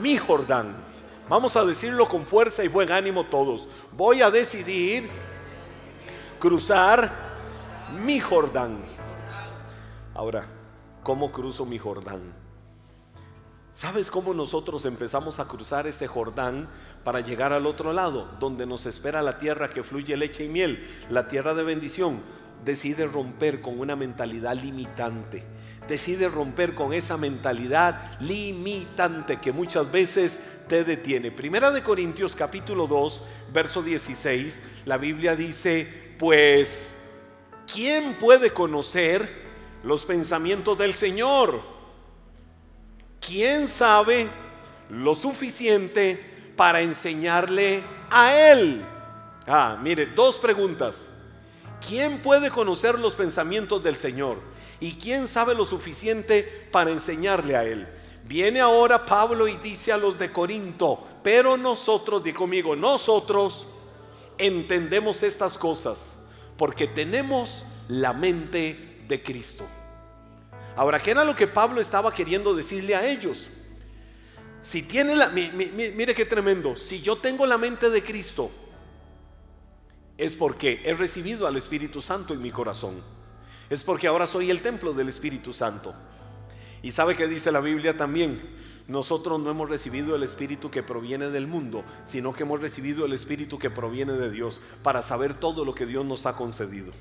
mi 0.00 0.16
Jordán. 0.16 0.76
Vamos 1.28 1.56
a 1.56 1.64
decirlo 1.64 2.06
con 2.06 2.24
fuerza 2.24 2.62
y 2.62 2.68
buen 2.68 2.92
ánimo 2.92 3.24
todos. 3.24 3.68
Voy 3.96 4.22
a 4.22 4.30
decidir 4.30 5.10
cruzar 6.38 7.10
mi 8.04 8.20
Jordán. 8.20 8.87
Ahora, 10.18 10.48
¿cómo 11.04 11.30
cruzo 11.30 11.64
mi 11.64 11.78
Jordán? 11.78 12.34
¿Sabes 13.70 14.10
cómo 14.10 14.34
nosotros 14.34 14.84
empezamos 14.84 15.38
a 15.38 15.46
cruzar 15.46 15.86
ese 15.86 16.08
Jordán 16.08 16.68
para 17.04 17.20
llegar 17.20 17.52
al 17.52 17.66
otro 17.66 17.92
lado, 17.92 18.28
donde 18.40 18.66
nos 18.66 18.84
espera 18.86 19.22
la 19.22 19.38
tierra 19.38 19.70
que 19.70 19.84
fluye 19.84 20.16
leche 20.16 20.42
y 20.42 20.48
miel, 20.48 20.84
la 21.08 21.28
tierra 21.28 21.54
de 21.54 21.62
bendición? 21.62 22.20
Decide 22.64 23.06
romper 23.06 23.60
con 23.60 23.78
una 23.78 23.94
mentalidad 23.94 24.56
limitante. 24.56 25.46
Decide 25.86 26.28
romper 26.28 26.74
con 26.74 26.92
esa 26.92 27.16
mentalidad 27.16 28.20
limitante 28.20 29.36
que 29.36 29.52
muchas 29.52 29.88
veces 29.92 30.58
te 30.66 30.82
detiene. 30.82 31.30
Primera 31.30 31.70
de 31.70 31.84
Corintios 31.84 32.34
capítulo 32.34 32.88
2, 32.88 33.22
verso 33.52 33.84
16, 33.84 34.62
la 34.84 34.98
Biblia 34.98 35.36
dice, 35.36 36.16
pues, 36.18 36.96
¿quién 37.72 38.14
puede 38.14 38.52
conocer 38.52 39.46
los 39.82 40.04
pensamientos 40.04 40.76
del 40.76 40.94
Señor? 40.94 41.78
¿quién 43.28 43.68
sabe 43.68 44.26
lo 44.88 45.14
suficiente 45.14 46.52
para 46.56 46.80
enseñarle 46.80 47.82
a 48.10 48.34
él? 48.34 48.82
Ah, 49.46 49.78
mire, 49.82 50.06
dos 50.06 50.38
preguntas. 50.38 51.10
¿Quién 51.86 52.18
puede 52.18 52.50
conocer 52.50 52.98
los 52.98 53.14
pensamientos 53.14 53.82
del 53.82 53.96
Señor? 53.96 54.38
¿Y 54.80 54.94
quién 54.94 55.28
sabe 55.28 55.54
lo 55.54 55.66
suficiente 55.66 56.68
para 56.72 56.90
enseñarle 56.90 57.54
a 57.54 57.64
él? 57.64 57.86
Viene 58.24 58.60
ahora 58.60 59.04
Pablo 59.04 59.46
y 59.46 59.56
dice 59.58 59.92
a 59.92 59.96
los 59.96 60.18
de 60.18 60.32
Corinto, 60.32 61.06
pero 61.22 61.56
nosotros, 61.56 62.24
di 62.24 62.32
conmigo, 62.32 62.76
nosotros 62.76 63.66
entendemos 64.36 65.22
estas 65.22 65.56
cosas 65.56 66.16
porque 66.56 66.86
tenemos 66.86 67.64
la 67.88 68.12
mente 68.12 68.87
de 69.08 69.22
Cristo. 69.22 69.64
Ahora, 70.76 71.00
¿qué 71.00 71.10
era 71.10 71.24
lo 71.24 71.34
que 71.34 71.48
Pablo 71.48 71.80
estaba 71.80 72.12
queriendo 72.12 72.54
decirle 72.54 72.94
a 72.94 73.04
ellos? 73.04 73.48
Si 74.62 74.82
tiene 74.82 75.16
la, 75.16 75.30
mire 75.30 76.14
qué 76.14 76.24
tremendo, 76.24 76.76
si 76.76 77.00
yo 77.00 77.16
tengo 77.16 77.46
la 77.46 77.58
mente 77.58 77.90
de 77.90 78.02
Cristo, 78.02 78.50
es 80.16 80.36
porque 80.36 80.82
he 80.84 80.94
recibido 80.94 81.46
al 81.46 81.56
Espíritu 81.56 82.02
Santo 82.02 82.34
en 82.34 82.42
mi 82.42 82.50
corazón. 82.50 83.02
Es 83.70 83.82
porque 83.82 84.06
ahora 84.06 84.26
soy 84.26 84.50
el 84.50 84.62
templo 84.62 84.92
del 84.92 85.08
Espíritu 85.08 85.52
Santo. 85.52 85.94
Y 86.82 86.90
sabe 86.90 87.16
que 87.16 87.26
dice 87.26 87.52
la 87.52 87.60
Biblia 87.60 87.96
también, 87.96 88.40
nosotros 88.88 89.40
no 89.40 89.50
hemos 89.50 89.68
recibido 89.68 90.16
el 90.16 90.22
Espíritu 90.22 90.70
que 90.70 90.82
proviene 90.82 91.28
del 91.30 91.46
mundo, 91.46 91.84
sino 92.04 92.32
que 92.32 92.44
hemos 92.44 92.60
recibido 92.60 93.04
el 93.04 93.12
Espíritu 93.12 93.58
que 93.58 93.70
proviene 93.70 94.12
de 94.12 94.30
Dios 94.30 94.60
para 94.82 95.02
saber 95.02 95.34
todo 95.34 95.64
lo 95.64 95.74
que 95.74 95.86
Dios 95.86 96.04
nos 96.04 96.24
ha 96.26 96.36
concedido. 96.36 96.92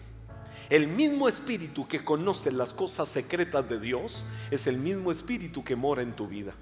El 0.69 0.87
mismo 0.87 1.29
Espíritu 1.29 1.87
que 1.87 2.03
conoce 2.03 2.51
las 2.51 2.73
cosas 2.73 3.07
secretas 3.07 3.67
de 3.69 3.79
Dios 3.79 4.25
es 4.51 4.67
el 4.67 4.77
mismo 4.77 5.11
Espíritu 5.11 5.63
que 5.63 5.75
mora 5.75 6.01
en 6.01 6.13
tu 6.13 6.27
vida. 6.27 6.55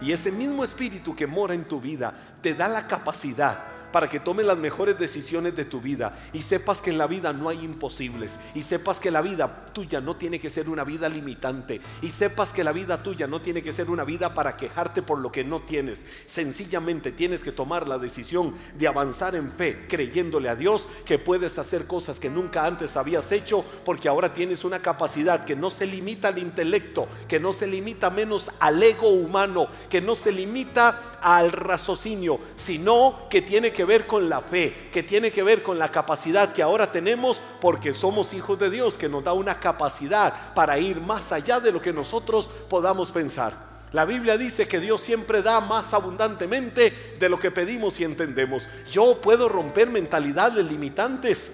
Y 0.00 0.12
ese 0.12 0.30
mismo 0.30 0.64
espíritu 0.64 1.14
que 1.14 1.26
mora 1.26 1.54
en 1.54 1.64
tu 1.64 1.80
vida 1.80 2.14
te 2.40 2.54
da 2.54 2.68
la 2.68 2.86
capacidad 2.86 3.64
para 3.92 4.08
que 4.08 4.20
tomes 4.20 4.46
las 4.46 4.58
mejores 4.58 4.98
decisiones 4.98 5.54
de 5.56 5.64
tu 5.64 5.80
vida 5.80 6.14
y 6.32 6.42
sepas 6.42 6.80
que 6.80 6.90
en 6.90 6.98
la 6.98 7.06
vida 7.06 7.32
no 7.32 7.48
hay 7.48 7.64
imposibles 7.64 8.38
y 8.54 8.62
sepas 8.62 9.00
que 9.00 9.10
la 9.10 9.22
vida 9.22 9.66
tuya 9.72 10.00
no 10.00 10.16
tiene 10.16 10.40
que 10.40 10.50
ser 10.50 10.68
una 10.68 10.84
vida 10.84 11.08
limitante 11.08 11.80
y 12.02 12.10
sepas 12.10 12.52
que 12.52 12.64
la 12.64 12.72
vida 12.72 13.02
tuya 13.02 13.26
no 13.26 13.40
tiene 13.40 13.62
que 13.62 13.72
ser 13.72 13.90
una 13.90 14.04
vida 14.04 14.34
para 14.34 14.56
quejarte 14.56 15.02
por 15.02 15.18
lo 15.18 15.32
que 15.32 15.44
no 15.44 15.60
tienes. 15.60 16.04
Sencillamente 16.26 17.12
tienes 17.12 17.42
que 17.42 17.52
tomar 17.52 17.88
la 17.88 17.98
decisión 17.98 18.54
de 18.76 18.88
avanzar 18.88 19.34
en 19.34 19.50
fe 19.52 19.86
creyéndole 19.88 20.48
a 20.48 20.56
Dios 20.56 20.88
que 21.04 21.18
puedes 21.18 21.58
hacer 21.58 21.86
cosas 21.86 22.20
que 22.20 22.30
nunca 22.30 22.66
antes 22.66 22.96
habías 22.96 23.30
hecho 23.32 23.64
porque 23.84 24.08
ahora 24.08 24.34
tienes 24.34 24.64
una 24.64 24.80
capacidad 24.80 25.44
que 25.44 25.56
no 25.56 25.70
se 25.70 25.86
limita 25.86 26.28
al 26.28 26.38
intelecto, 26.38 27.08
que 27.26 27.40
no 27.40 27.52
se 27.52 27.66
limita 27.66 28.10
menos 28.10 28.50
al 28.60 28.82
ego 28.82 29.08
humano, 29.08 29.68
que 29.88 30.00
no 30.00 30.14
se 30.14 30.32
limita 30.32 31.18
al 31.20 31.52
raciocinio, 31.52 32.38
sino 32.56 33.28
que 33.30 33.42
tiene 33.42 33.72
que 33.72 33.77
ver 33.84 34.06
con 34.06 34.28
la 34.28 34.40
fe, 34.40 34.90
que 34.92 35.02
tiene 35.02 35.30
que 35.30 35.42
ver 35.42 35.62
con 35.62 35.78
la 35.78 35.90
capacidad 35.90 36.52
que 36.52 36.62
ahora 36.62 36.90
tenemos 36.92 37.40
porque 37.60 37.92
somos 37.92 38.32
hijos 38.34 38.58
de 38.58 38.70
Dios, 38.70 38.98
que 38.98 39.08
nos 39.08 39.24
da 39.24 39.32
una 39.32 39.60
capacidad 39.60 40.54
para 40.54 40.78
ir 40.78 41.00
más 41.00 41.32
allá 41.32 41.60
de 41.60 41.72
lo 41.72 41.80
que 41.80 41.92
nosotros 41.92 42.48
podamos 42.68 43.12
pensar. 43.12 43.68
La 43.92 44.04
Biblia 44.04 44.36
dice 44.36 44.68
que 44.68 44.80
Dios 44.80 45.00
siempre 45.00 45.42
da 45.42 45.60
más 45.60 45.94
abundantemente 45.94 46.92
de 47.18 47.28
lo 47.28 47.38
que 47.38 47.50
pedimos 47.50 47.98
y 48.00 48.04
entendemos. 48.04 48.68
Yo 48.90 49.20
puedo 49.20 49.48
romper 49.48 49.88
mentalidades 49.88 50.64
limitantes 50.64 51.50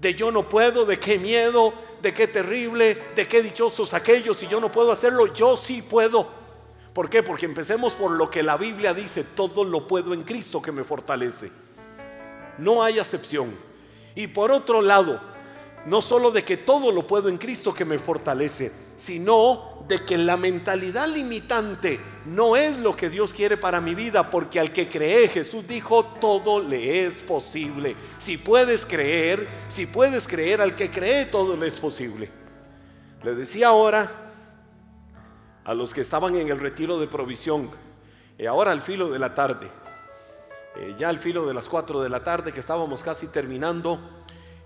de 0.00 0.14
yo 0.14 0.30
no 0.30 0.48
puedo, 0.48 0.84
de 0.84 0.98
qué 0.98 1.18
miedo, 1.18 1.72
de 2.02 2.12
qué 2.12 2.26
terrible, 2.26 2.98
de 3.16 3.26
qué 3.26 3.42
dichosos 3.42 3.94
aquellos 3.94 4.42
y 4.42 4.48
yo 4.48 4.60
no 4.60 4.70
puedo 4.70 4.92
hacerlo, 4.92 5.32
yo 5.32 5.56
sí 5.56 5.80
puedo. 5.80 6.43
¿Por 6.94 7.10
qué? 7.10 7.24
Porque 7.24 7.44
empecemos 7.44 7.94
por 7.94 8.12
lo 8.12 8.30
que 8.30 8.44
la 8.44 8.56
Biblia 8.56 8.94
dice, 8.94 9.24
todo 9.24 9.64
lo 9.64 9.88
puedo 9.88 10.14
en 10.14 10.22
Cristo 10.22 10.62
que 10.62 10.70
me 10.70 10.84
fortalece. 10.84 11.50
No 12.56 12.84
hay 12.84 13.00
acepción. 13.00 13.52
Y 14.14 14.28
por 14.28 14.52
otro 14.52 14.80
lado, 14.80 15.20
no 15.86 16.00
solo 16.00 16.30
de 16.30 16.44
que 16.44 16.56
todo 16.56 16.92
lo 16.92 17.04
puedo 17.04 17.28
en 17.28 17.36
Cristo 17.36 17.74
que 17.74 17.84
me 17.84 17.98
fortalece, 17.98 18.70
sino 18.96 19.84
de 19.88 20.04
que 20.04 20.16
la 20.16 20.36
mentalidad 20.36 21.08
limitante 21.08 21.98
no 22.26 22.54
es 22.54 22.78
lo 22.78 22.94
que 22.94 23.10
Dios 23.10 23.34
quiere 23.34 23.56
para 23.56 23.80
mi 23.80 23.96
vida, 23.96 24.30
porque 24.30 24.60
al 24.60 24.72
que 24.72 24.88
cree, 24.88 25.28
Jesús 25.28 25.66
dijo, 25.66 26.04
todo 26.20 26.62
le 26.62 27.04
es 27.04 27.16
posible. 27.22 27.96
Si 28.18 28.38
puedes 28.38 28.86
creer, 28.86 29.48
si 29.68 29.86
puedes 29.86 30.28
creer, 30.28 30.62
al 30.62 30.76
que 30.76 30.92
cree, 30.92 31.26
todo 31.26 31.56
le 31.56 31.66
es 31.66 31.78
posible. 31.80 32.30
Le 33.24 33.34
decía 33.34 33.68
ahora 33.68 34.23
a 35.64 35.74
los 35.74 35.94
que 35.94 36.02
estaban 36.02 36.34
en 36.36 36.48
el 36.48 36.60
retiro 36.60 36.98
de 36.98 37.06
provisión, 37.06 37.70
y 38.38 38.46
ahora 38.46 38.72
al 38.72 38.82
filo 38.82 39.10
de 39.10 39.18
la 39.18 39.34
tarde, 39.34 39.70
eh, 40.76 40.94
ya 40.98 41.08
al 41.08 41.18
filo 41.18 41.46
de 41.46 41.54
las 41.54 41.68
4 41.68 42.02
de 42.02 42.08
la 42.08 42.22
tarde 42.22 42.52
que 42.52 42.60
estábamos 42.60 43.02
casi 43.02 43.28
terminando, 43.28 43.98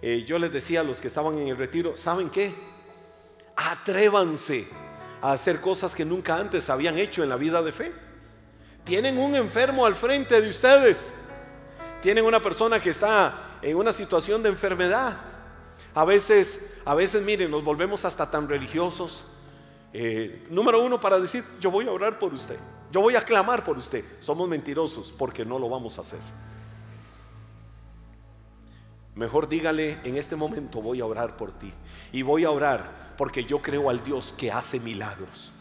eh, 0.00 0.24
yo 0.26 0.38
les 0.38 0.52
decía 0.52 0.80
a 0.80 0.84
los 0.84 1.00
que 1.00 1.08
estaban 1.08 1.38
en 1.38 1.48
el 1.48 1.56
retiro, 1.56 1.96
¿saben 1.96 2.30
qué? 2.30 2.54
Atrévanse 3.56 4.68
a 5.20 5.32
hacer 5.32 5.60
cosas 5.60 5.94
que 5.94 6.04
nunca 6.04 6.36
antes 6.36 6.70
habían 6.70 6.98
hecho 6.98 7.22
en 7.22 7.28
la 7.28 7.36
vida 7.36 7.62
de 7.62 7.72
fe. 7.72 7.92
Tienen 8.84 9.18
un 9.18 9.34
enfermo 9.34 9.84
al 9.84 9.94
frente 9.94 10.40
de 10.40 10.48
ustedes. 10.48 11.10
Tienen 12.00 12.24
una 12.24 12.40
persona 12.40 12.80
que 12.80 12.90
está 12.90 13.58
en 13.60 13.76
una 13.76 13.92
situación 13.92 14.42
de 14.42 14.48
enfermedad. 14.48 15.18
A 15.94 16.04
veces, 16.04 16.60
a 16.84 16.94
veces, 16.94 17.22
miren, 17.22 17.50
nos 17.50 17.64
volvemos 17.64 18.04
hasta 18.04 18.30
tan 18.30 18.48
religiosos 18.48 19.24
eh, 19.92 20.46
número 20.50 20.82
uno, 20.82 21.00
para 21.00 21.18
decir, 21.18 21.44
yo 21.60 21.70
voy 21.70 21.86
a 21.86 21.92
orar 21.92 22.18
por 22.18 22.34
usted, 22.34 22.58
yo 22.90 23.00
voy 23.00 23.16
a 23.16 23.22
clamar 23.22 23.64
por 23.64 23.78
usted. 23.78 24.04
Somos 24.20 24.48
mentirosos 24.48 25.12
porque 25.16 25.44
no 25.44 25.58
lo 25.58 25.68
vamos 25.68 25.98
a 25.98 26.02
hacer. 26.02 26.20
Mejor 29.14 29.48
dígale, 29.48 29.98
en 30.04 30.16
este 30.16 30.36
momento 30.36 30.80
voy 30.80 31.00
a 31.00 31.06
orar 31.06 31.36
por 31.36 31.50
ti. 31.58 31.72
Y 32.12 32.22
voy 32.22 32.44
a 32.44 32.50
orar 32.50 33.14
porque 33.16 33.44
yo 33.44 33.60
creo 33.60 33.90
al 33.90 34.02
Dios 34.04 34.32
que 34.38 34.52
hace 34.52 34.78
milagros. 34.78 35.52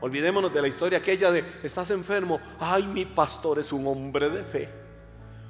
Olvidémonos 0.00 0.52
de 0.52 0.62
la 0.62 0.68
historia 0.68 0.98
aquella 0.98 1.30
de, 1.30 1.44
estás 1.62 1.90
enfermo, 1.90 2.40
ay, 2.58 2.86
mi 2.86 3.04
pastor 3.04 3.58
es 3.58 3.72
un 3.72 3.86
hombre 3.86 4.30
de 4.30 4.42
fe. 4.42 4.68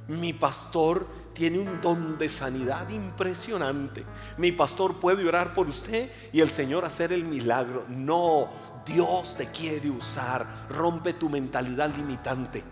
Mi 0.08 0.32
pastor 0.32 1.06
tiene 1.34 1.58
un 1.58 1.80
don 1.80 2.18
de 2.18 2.28
sanidad 2.28 2.88
impresionante. 2.90 4.04
Mi 4.36 4.52
pastor 4.52 5.00
puede 5.00 5.26
orar 5.26 5.54
por 5.54 5.68
usted 5.68 6.10
y 6.32 6.40
el 6.40 6.50
Señor 6.50 6.84
hacer 6.84 7.12
el 7.12 7.24
milagro. 7.24 7.84
No, 7.88 8.50
Dios 8.86 9.34
te 9.36 9.50
quiere 9.50 9.90
usar. 9.90 10.46
Rompe 10.68 11.14
tu 11.14 11.28
mentalidad 11.28 11.94
limitante. 11.94 12.62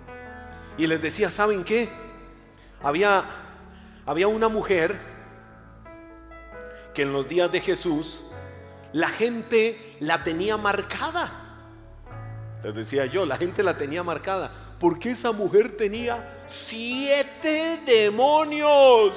Y 0.76 0.86
les 0.86 1.00
decía, 1.00 1.30
¿saben 1.30 1.64
qué? 1.64 1.88
Había, 2.82 3.24
había 4.06 4.28
una 4.28 4.48
mujer 4.48 4.98
que 6.94 7.02
en 7.02 7.12
los 7.12 7.28
días 7.28 7.50
de 7.52 7.60
Jesús 7.60 8.22
la 8.92 9.08
gente 9.08 9.96
la 10.00 10.22
tenía 10.24 10.56
marcada. 10.56 11.39
Les 12.62 12.74
decía 12.74 13.06
yo, 13.06 13.24
la 13.24 13.36
gente 13.36 13.62
la 13.62 13.76
tenía 13.76 14.02
marcada 14.02 14.52
porque 14.78 15.10
esa 15.12 15.32
mujer 15.32 15.76
tenía 15.76 16.44
siete 16.46 17.80
demonios. 17.86 19.16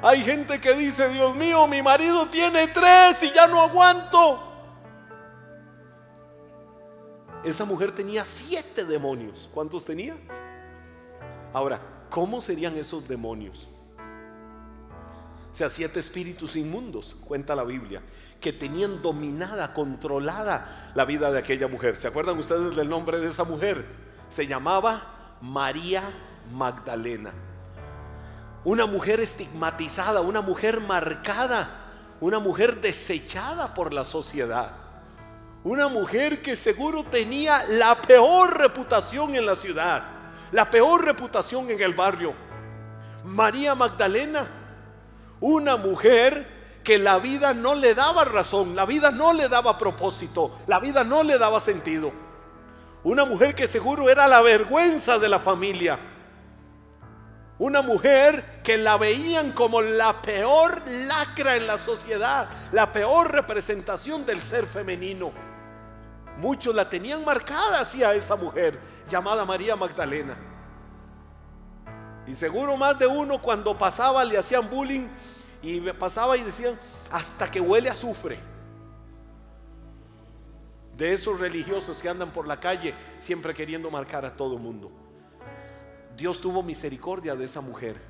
Hay 0.00 0.22
gente 0.22 0.60
que 0.60 0.74
dice, 0.74 1.08
Dios 1.08 1.34
mío, 1.36 1.66
mi 1.66 1.82
marido 1.82 2.26
tiene 2.26 2.66
tres 2.68 3.22
y 3.22 3.32
ya 3.32 3.46
no 3.46 3.60
aguanto. 3.60 4.48
Esa 7.44 7.64
mujer 7.64 7.92
tenía 7.92 8.24
siete 8.24 8.84
demonios. 8.84 9.50
¿Cuántos 9.52 9.84
tenía? 9.84 10.16
Ahora, 11.52 11.80
¿cómo 12.08 12.40
serían 12.40 12.76
esos 12.76 13.06
demonios? 13.06 13.68
O 15.52 15.54
sea, 15.54 15.68
siete 15.68 16.00
espíritus 16.00 16.56
inmundos, 16.56 17.14
cuenta 17.26 17.54
la 17.54 17.64
Biblia, 17.64 18.00
que 18.40 18.52
tenían 18.52 19.02
dominada, 19.02 19.74
controlada 19.74 20.92
la 20.94 21.04
vida 21.04 21.30
de 21.30 21.38
aquella 21.38 21.68
mujer. 21.68 21.96
¿Se 21.96 22.08
acuerdan 22.08 22.38
ustedes 22.38 22.74
del 22.74 22.88
nombre 22.88 23.18
de 23.18 23.28
esa 23.28 23.44
mujer? 23.44 23.84
se 24.32 24.46
llamaba 24.46 25.36
María 25.42 26.10
Magdalena. 26.52 27.32
Una 28.64 28.86
mujer 28.86 29.20
estigmatizada, 29.20 30.22
una 30.22 30.40
mujer 30.40 30.80
marcada, 30.80 31.68
una 32.18 32.38
mujer 32.38 32.80
desechada 32.80 33.74
por 33.74 33.92
la 33.92 34.06
sociedad. 34.06 34.70
Una 35.64 35.88
mujer 35.88 36.40
que 36.40 36.56
seguro 36.56 37.04
tenía 37.04 37.64
la 37.68 38.00
peor 38.00 38.56
reputación 38.56 39.34
en 39.34 39.44
la 39.44 39.54
ciudad, 39.54 40.02
la 40.50 40.70
peor 40.70 41.04
reputación 41.04 41.70
en 41.70 41.80
el 41.82 41.92
barrio. 41.92 42.32
María 43.24 43.74
Magdalena, 43.74 44.48
una 45.42 45.76
mujer 45.76 46.46
que 46.84 46.98
la 46.98 47.18
vida 47.18 47.52
no 47.52 47.74
le 47.74 47.94
daba 47.94 48.24
razón, 48.24 48.74
la 48.74 48.86
vida 48.86 49.10
no 49.10 49.32
le 49.32 49.48
daba 49.48 49.76
propósito, 49.76 50.52
la 50.68 50.78
vida 50.78 51.04
no 51.04 51.22
le 51.24 51.36
daba 51.36 51.60
sentido. 51.60 52.12
Una 53.02 53.24
mujer 53.24 53.54
que 53.54 53.66
seguro 53.66 54.08
era 54.08 54.28
la 54.28 54.40
vergüenza 54.40 55.18
de 55.18 55.28
la 55.28 55.40
familia. 55.40 55.98
Una 57.58 57.82
mujer 57.82 58.60
que 58.62 58.78
la 58.78 58.96
veían 58.96 59.50
como 59.50 59.82
la 59.82 60.22
peor 60.22 60.82
lacra 60.86 61.56
en 61.56 61.66
la 61.66 61.76
sociedad, 61.76 62.48
la 62.70 62.92
peor 62.92 63.32
representación 63.32 64.24
del 64.24 64.40
ser 64.40 64.66
femenino. 64.66 65.32
Muchos 66.38 66.74
la 66.74 66.88
tenían 66.88 67.24
marcada 67.24 67.80
hacia 67.80 68.14
esa 68.14 68.36
mujer 68.36 68.78
llamada 69.10 69.44
María 69.44 69.74
Magdalena. 69.74 70.36
Y 72.26 72.34
seguro 72.34 72.76
más 72.76 72.98
de 72.98 73.06
uno 73.06 73.42
cuando 73.42 73.76
pasaba 73.76 74.24
le 74.24 74.38
hacían 74.38 74.70
bullying 74.70 75.08
y 75.62 75.80
pasaba 75.92 76.36
y 76.36 76.42
decían, 76.42 76.76
hasta 77.10 77.50
que 77.50 77.60
huele 77.60 77.88
a 77.88 77.92
azufre 77.92 78.38
de 80.96 81.12
esos 81.12 81.38
religiosos 81.38 82.02
que 82.02 82.08
andan 82.08 82.32
por 82.32 82.46
la 82.46 82.60
calle 82.60 82.94
siempre 83.20 83.54
queriendo 83.54 83.90
marcar 83.90 84.24
a 84.24 84.36
todo 84.36 84.58
mundo. 84.58 84.90
Dios 86.16 86.40
tuvo 86.40 86.62
misericordia 86.62 87.34
de 87.34 87.44
esa 87.44 87.60
mujer. 87.60 88.00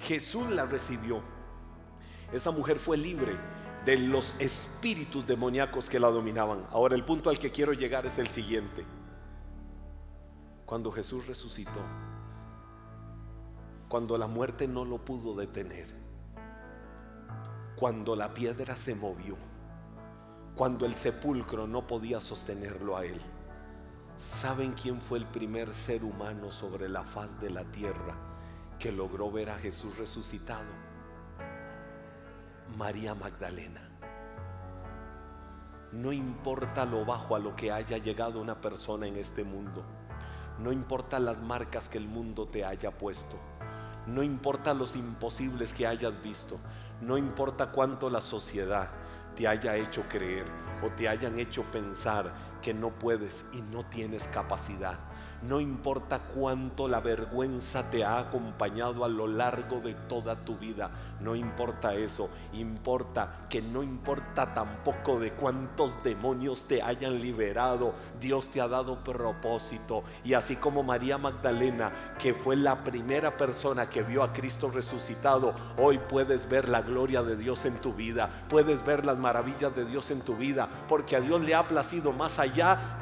Jesús 0.00 0.48
la 0.50 0.66
recibió. 0.66 1.22
Esa 2.32 2.50
mujer 2.50 2.78
fue 2.78 2.96
libre 2.96 3.32
de 3.84 3.96
los 3.96 4.36
espíritus 4.38 5.26
demoníacos 5.26 5.88
que 5.88 5.98
la 5.98 6.10
dominaban. 6.10 6.66
Ahora 6.70 6.94
el 6.94 7.04
punto 7.04 7.30
al 7.30 7.38
que 7.38 7.50
quiero 7.50 7.72
llegar 7.72 8.06
es 8.06 8.18
el 8.18 8.28
siguiente. 8.28 8.84
Cuando 10.66 10.92
Jesús 10.92 11.26
resucitó, 11.26 11.80
cuando 13.88 14.16
la 14.16 14.28
muerte 14.28 14.68
no 14.68 14.84
lo 14.84 14.98
pudo 14.98 15.34
detener, 15.34 15.88
cuando 17.80 18.14
la 18.14 18.34
piedra 18.34 18.76
se 18.76 18.94
movió, 18.94 19.36
cuando 20.54 20.84
el 20.84 20.94
sepulcro 20.94 21.66
no 21.66 21.86
podía 21.86 22.20
sostenerlo 22.20 22.94
a 22.98 23.06
él. 23.06 23.18
¿Saben 24.18 24.74
quién 24.74 25.00
fue 25.00 25.16
el 25.16 25.24
primer 25.24 25.72
ser 25.72 26.04
humano 26.04 26.52
sobre 26.52 26.90
la 26.90 27.04
faz 27.04 27.40
de 27.40 27.48
la 27.48 27.64
tierra 27.64 28.16
que 28.78 28.92
logró 28.92 29.32
ver 29.32 29.48
a 29.48 29.56
Jesús 29.56 29.96
resucitado? 29.96 30.68
María 32.76 33.14
Magdalena. 33.14 33.80
No 35.92 36.12
importa 36.12 36.84
lo 36.84 37.06
bajo 37.06 37.34
a 37.34 37.38
lo 37.38 37.56
que 37.56 37.72
haya 37.72 37.96
llegado 37.96 38.42
una 38.42 38.60
persona 38.60 39.06
en 39.06 39.16
este 39.16 39.42
mundo. 39.42 39.86
No 40.58 40.70
importa 40.70 41.18
las 41.18 41.40
marcas 41.40 41.88
que 41.88 41.96
el 41.96 42.06
mundo 42.06 42.46
te 42.46 42.62
haya 42.62 42.90
puesto. 42.90 43.38
No 44.10 44.22
importa 44.22 44.74
los 44.74 44.96
imposibles 44.96 45.72
que 45.72 45.86
hayas 45.86 46.20
visto. 46.22 46.58
No 47.00 47.16
importa 47.16 47.70
cuánto 47.70 48.10
la 48.10 48.20
sociedad 48.20 48.90
te 49.36 49.46
haya 49.46 49.76
hecho 49.76 50.02
creer 50.08 50.44
o 50.82 50.90
te 50.90 51.08
hayan 51.08 51.38
hecho 51.38 51.62
pensar 51.70 52.32
que 52.60 52.74
no 52.74 52.90
puedes 52.90 53.44
y 53.52 53.60
no 53.60 53.84
tienes 53.84 54.28
capacidad. 54.28 54.98
No 55.42 55.58
importa 55.58 56.18
cuánto 56.18 56.86
la 56.86 57.00
vergüenza 57.00 57.88
te 57.88 58.04
ha 58.04 58.18
acompañado 58.18 59.06
a 59.06 59.08
lo 59.08 59.26
largo 59.26 59.80
de 59.80 59.94
toda 59.94 60.44
tu 60.44 60.58
vida. 60.58 60.90
No 61.20 61.34
importa 61.34 61.94
eso. 61.94 62.28
Importa 62.52 63.46
que 63.48 63.62
no 63.62 63.82
importa 63.82 64.52
tampoco 64.52 65.18
de 65.18 65.32
cuántos 65.32 66.02
demonios 66.04 66.66
te 66.66 66.82
hayan 66.82 67.22
liberado. 67.22 67.94
Dios 68.20 68.50
te 68.50 68.60
ha 68.60 68.68
dado 68.68 69.02
propósito. 69.02 70.04
Y 70.24 70.34
así 70.34 70.56
como 70.56 70.82
María 70.82 71.16
Magdalena, 71.16 71.90
que 72.18 72.34
fue 72.34 72.56
la 72.56 72.84
primera 72.84 73.38
persona 73.38 73.88
que 73.88 74.02
vio 74.02 74.22
a 74.22 74.34
Cristo 74.34 74.70
resucitado, 74.70 75.54
hoy 75.78 75.98
puedes 76.06 76.50
ver 76.50 76.68
la 76.68 76.82
gloria 76.82 77.22
de 77.22 77.36
Dios 77.36 77.64
en 77.64 77.78
tu 77.78 77.94
vida. 77.94 78.28
Puedes 78.50 78.84
ver 78.84 79.06
las 79.06 79.16
maravillas 79.16 79.74
de 79.74 79.86
Dios 79.86 80.10
en 80.10 80.20
tu 80.20 80.36
vida. 80.36 80.68
Porque 80.86 81.16
a 81.16 81.20
Dios 81.22 81.40
le 81.40 81.54
ha 81.54 81.66
placido 81.66 82.12
más 82.12 82.38
allá 82.38 82.49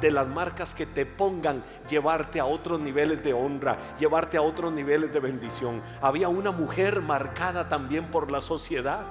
de 0.01 0.11
las 0.11 0.27
marcas 0.29 0.75
que 0.75 0.87
te 0.87 1.07
pongan 1.07 1.63
llevar 1.89 2.31
a 2.39 2.45
otros 2.45 2.81
niveles 2.81 3.23
de 3.23 3.33
honra, 3.33 3.77
llevarte 3.99 4.37
a 4.37 4.43
otros 4.43 4.73
niveles 4.73 5.13
de 5.13 5.21
bendición. 5.21 5.83
Había 6.01 6.29
una 6.29 6.51
mujer 6.51 7.01
marcada 7.01 7.69
también 7.69 8.11
por 8.11 8.31
la 8.31 8.41
sociedad. 8.41 9.05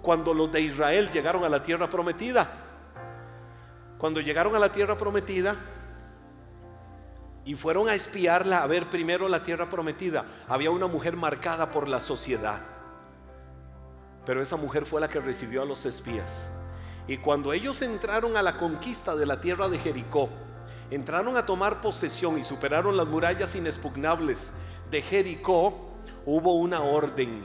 Cuando 0.00 0.34
los 0.34 0.50
de 0.50 0.60
Israel 0.60 1.10
llegaron 1.10 1.44
a 1.44 1.48
la 1.48 1.62
tierra 1.62 1.88
prometida, 1.88 2.50
cuando 3.98 4.20
llegaron 4.20 4.54
a 4.56 4.58
la 4.58 4.72
tierra 4.72 4.96
prometida 4.96 5.56
y 7.44 7.54
fueron 7.54 7.88
a 7.88 7.94
espiarla, 7.94 8.62
a 8.62 8.66
ver 8.66 8.90
primero 8.90 9.28
la 9.28 9.42
tierra 9.42 9.68
prometida, 9.68 10.24
había 10.48 10.70
una 10.70 10.86
mujer 10.86 11.16
marcada 11.16 11.70
por 11.70 11.88
la 11.88 12.00
sociedad. 12.00 12.60
Pero 14.24 14.42
esa 14.42 14.56
mujer 14.56 14.86
fue 14.86 15.00
la 15.00 15.08
que 15.08 15.20
recibió 15.20 15.62
a 15.62 15.64
los 15.64 15.84
espías. 15.84 16.48
Y 17.08 17.18
cuando 17.18 17.52
ellos 17.52 17.82
entraron 17.82 18.36
a 18.36 18.42
la 18.42 18.56
conquista 18.56 19.16
de 19.16 19.26
la 19.26 19.40
tierra 19.40 19.68
de 19.68 19.78
Jericó, 19.78 20.28
entraron 20.90 21.36
a 21.36 21.46
tomar 21.46 21.80
posesión 21.80 22.38
y 22.38 22.44
superaron 22.44 22.96
las 22.96 23.06
murallas 23.06 23.54
inexpugnables 23.54 24.52
de 24.90 25.02
Jericó, 25.02 25.90
hubo 26.26 26.54
una 26.54 26.82
orden. 26.82 27.44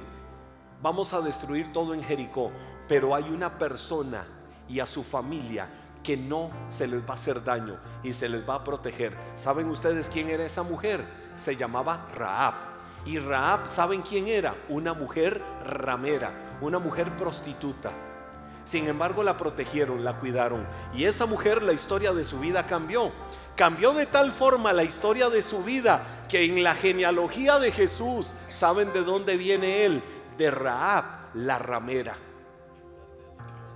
Vamos 0.82 1.14
a 1.14 1.22
destruir 1.22 1.72
todo 1.72 1.94
en 1.94 2.04
Jericó, 2.04 2.52
pero 2.88 3.16
hay 3.16 3.24
una 3.24 3.58
persona 3.58 4.28
y 4.68 4.80
a 4.80 4.86
su 4.86 5.04
familia 5.04 5.70
que 6.04 6.16
no 6.16 6.52
se 6.70 6.88
les 6.88 7.02
va 7.02 7.12
a 7.12 7.14
hacer 7.14 7.44
daño 7.44 7.80
y 8.04 8.14
se 8.14 8.30
les 8.30 8.48
va 8.48 8.56
a 8.56 8.64
proteger. 8.64 9.18
¿Saben 9.36 9.70
ustedes 9.70 10.10
quién 10.10 10.30
era 10.30 10.46
esa 10.46 10.64
mujer? 10.64 11.06
Se 11.36 11.56
llamaba 11.56 12.08
Raab. 12.16 12.56
Y 13.06 13.20
Raab, 13.20 13.70
¿saben 13.70 14.02
quién 14.02 14.28
era? 14.28 14.56
Una 14.70 14.94
mujer 14.94 15.42
ramera, 15.66 16.58
una 16.62 16.80
mujer 16.80 17.16
prostituta. 17.16 17.92
Sin 18.68 18.88
embargo, 18.88 19.24
la 19.24 19.38
protegieron, 19.38 20.04
la 20.04 20.18
cuidaron. 20.18 20.68
Y 20.94 21.06
esa 21.06 21.26
mujer, 21.26 21.64
la 21.64 21.72
historia 21.72 22.12
de 22.12 22.26
su 22.26 22.40
vida 22.40 22.68
cambió. 22.68 23.14
Cambió 23.56 23.94
de 23.94 24.06
tal 24.06 24.32
forma 24.34 24.74
la 24.74 24.84
historia 24.84 25.30
de 25.30 25.42
su 25.42 25.64
vida 25.64 26.04
que 26.28 26.44
en 26.44 26.64
la 26.64 26.76
genealogía 26.76 27.60
de 27.60 27.72
Jesús, 27.72 28.34
¿saben 28.48 28.92
de 28.92 29.04
dónde 29.04 29.38
viene 29.38 29.86
él? 29.86 30.04
De 30.38 30.52
Raab, 30.52 31.06
la 31.34 31.58
ramera. 31.58 32.18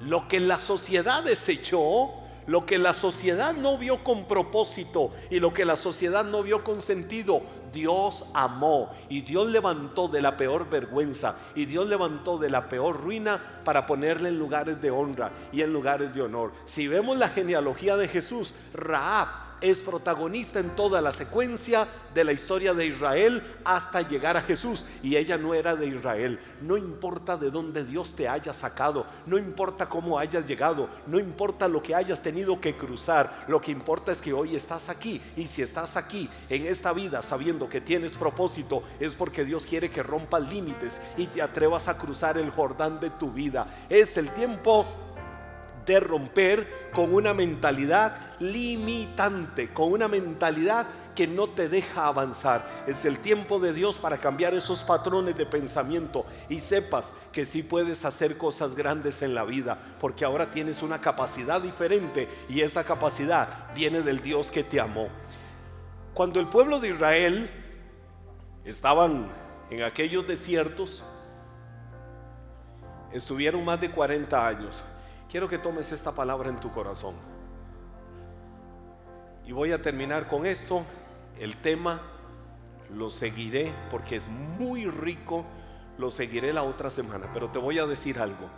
Lo 0.01 0.27
que 0.27 0.41
la 0.41 0.59
sociedad 0.59 1.23
desechó, 1.23 2.20
lo 2.47 2.65
que 2.65 2.77
la 2.77 2.93
sociedad 2.93 3.53
no 3.53 3.77
vio 3.77 4.03
con 4.03 4.25
propósito 4.25 5.11
y 5.29 5.39
lo 5.39 5.53
que 5.53 5.65
la 5.65 5.75
sociedad 5.75 6.23
no 6.23 6.43
vio 6.43 6.63
con 6.63 6.81
sentido, 6.81 7.41
Dios 7.71 8.25
amó 8.33 8.89
y 9.09 9.21
Dios 9.21 9.49
levantó 9.49 10.07
de 10.07 10.21
la 10.21 10.37
peor 10.37 10.69
vergüenza 10.69 11.35
y 11.55 11.65
Dios 11.65 11.87
levantó 11.87 12.37
de 12.37 12.49
la 12.49 12.69
peor 12.69 13.01
ruina 13.01 13.41
para 13.63 13.85
ponerle 13.85 14.29
en 14.29 14.39
lugares 14.39 14.81
de 14.81 14.91
honra 14.91 15.31
y 15.51 15.61
en 15.61 15.73
lugares 15.73 16.13
de 16.13 16.21
honor. 16.21 16.51
Si 16.65 16.87
vemos 16.87 17.17
la 17.17 17.29
genealogía 17.29 17.97
de 17.97 18.07
Jesús, 18.07 18.53
Raab 18.73 19.50
es 19.61 19.77
protagonista 19.79 20.59
en 20.59 20.75
toda 20.75 21.01
la 21.01 21.11
secuencia 21.11 21.87
de 22.13 22.23
la 22.23 22.33
historia 22.33 22.73
de 22.73 22.87
Israel 22.87 23.41
hasta 23.63 24.01
llegar 24.01 24.37
a 24.37 24.41
Jesús. 24.41 24.85
Y 25.03 25.15
ella 25.15 25.37
no 25.37 25.53
era 25.53 25.75
de 25.75 25.87
Israel. 25.87 26.39
No 26.61 26.77
importa 26.77 27.37
de 27.37 27.51
dónde 27.51 27.85
Dios 27.85 28.15
te 28.15 28.27
haya 28.27 28.53
sacado, 28.53 29.05
no 29.25 29.37
importa 29.37 29.87
cómo 29.87 30.17
hayas 30.19 30.45
llegado, 30.45 30.89
no 31.07 31.19
importa 31.19 31.67
lo 31.67 31.81
que 31.81 31.95
hayas 31.95 32.21
tenido 32.21 32.59
que 32.59 32.75
cruzar. 32.75 33.45
Lo 33.47 33.61
que 33.61 33.71
importa 33.71 34.11
es 34.11 34.21
que 34.21 34.33
hoy 34.33 34.55
estás 34.55 34.89
aquí. 34.89 35.21
Y 35.35 35.47
si 35.47 35.61
estás 35.61 35.95
aquí 35.95 36.29
en 36.49 36.65
esta 36.65 36.93
vida 36.93 37.21
sabiendo 37.21 37.69
que 37.69 37.81
tienes 37.81 38.17
propósito, 38.17 38.83
es 38.99 39.13
porque 39.13 39.45
Dios 39.45 39.65
quiere 39.65 39.89
que 39.89 40.03
rompas 40.03 40.49
límites 40.49 40.99
y 41.17 41.27
te 41.27 41.41
atrevas 41.41 41.87
a 41.87 41.97
cruzar 41.97 42.37
el 42.37 42.51
Jordán 42.51 42.99
de 42.99 43.09
tu 43.11 43.31
vida. 43.31 43.67
Es 43.89 44.17
el 44.17 44.31
tiempo 44.33 44.85
de 45.85 45.99
romper 45.99 46.67
con 46.93 47.13
una 47.13 47.33
mentalidad 47.33 48.15
limitante, 48.39 49.73
con 49.73 49.91
una 49.91 50.07
mentalidad 50.07 50.87
que 51.15 51.27
no 51.27 51.49
te 51.49 51.69
deja 51.69 52.07
avanzar. 52.07 52.65
Es 52.87 53.05
el 53.05 53.19
tiempo 53.19 53.59
de 53.59 53.73
Dios 53.73 53.97
para 53.97 54.19
cambiar 54.19 54.53
esos 54.53 54.83
patrones 54.83 55.37
de 55.37 55.45
pensamiento 55.45 56.25
y 56.49 56.59
sepas 56.59 57.13
que 57.31 57.45
sí 57.45 57.63
puedes 57.63 58.05
hacer 58.05 58.37
cosas 58.37 58.75
grandes 58.75 59.21
en 59.21 59.35
la 59.35 59.43
vida, 59.43 59.77
porque 59.99 60.25
ahora 60.25 60.51
tienes 60.51 60.81
una 60.81 61.01
capacidad 61.01 61.61
diferente 61.61 62.27
y 62.49 62.61
esa 62.61 62.83
capacidad 62.83 63.73
viene 63.73 64.01
del 64.01 64.21
Dios 64.21 64.51
que 64.51 64.63
te 64.63 64.79
amó. 64.79 65.07
Cuando 66.13 66.39
el 66.39 66.47
pueblo 66.47 66.79
de 66.79 66.89
Israel 66.89 67.49
estaban 68.65 69.29
en 69.69 69.83
aquellos 69.83 70.27
desiertos, 70.27 71.05
estuvieron 73.13 73.63
más 73.63 73.79
de 73.79 73.89
40 73.89 74.47
años. 74.47 74.83
Quiero 75.31 75.47
que 75.47 75.57
tomes 75.57 75.89
esta 75.93 76.13
palabra 76.13 76.49
en 76.49 76.59
tu 76.59 76.69
corazón. 76.73 77.15
Y 79.47 79.53
voy 79.53 79.71
a 79.71 79.81
terminar 79.81 80.27
con 80.27 80.45
esto. 80.45 80.83
El 81.39 81.55
tema 81.55 82.01
lo 82.93 83.09
seguiré 83.09 83.73
porque 83.89 84.17
es 84.17 84.27
muy 84.27 84.85
rico. 84.87 85.45
Lo 85.97 86.11
seguiré 86.11 86.51
la 86.51 86.63
otra 86.63 86.89
semana. 86.89 87.29
Pero 87.31 87.49
te 87.49 87.59
voy 87.59 87.79
a 87.79 87.85
decir 87.85 88.19
algo. 88.19 88.49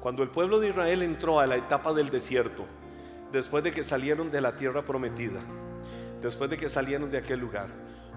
Cuando 0.00 0.22
el 0.22 0.28
pueblo 0.28 0.60
de 0.60 0.68
Israel 0.68 1.02
entró 1.02 1.40
a 1.40 1.48
la 1.48 1.56
etapa 1.56 1.92
del 1.92 2.10
desierto, 2.10 2.64
después 3.32 3.64
de 3.64 3.72
que 3.72 3.82
salieron 3.82 4.30
de 4.30 4.40
la 4.40 4.54
tierra 4.54 4.84
prometida, 4.84 5.40
después 6.22 6.48
de 6.48 6.56
que 6.56 6.68
salieron 6.68 7.10
de 7.10 7.18
aquel 7.18 7.40
lugar, 7.40 7.66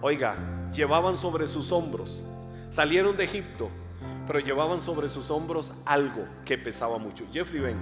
oiga, 0.01 0.35
llevaban 0.71 1.17
sobre 1.17 1.47
sus 1.47 1.71
hombros, 1.71 2.21
salieron 2.69 3.17
de 3.17 3.23
Egipto, 3.23 3.71
pero 4.27 4.39
llevaban 4.39 4.81
sobre 4.81 5.09
sus 5.09 5.29
hombros 5.29 5.73
algo 5.85 6.25
que 6.45 6.57
pesaba 6.57 6.97
mucho. 6.97 7.25
Jeffrey 7.31 7.59
Ben, 7.59 7.77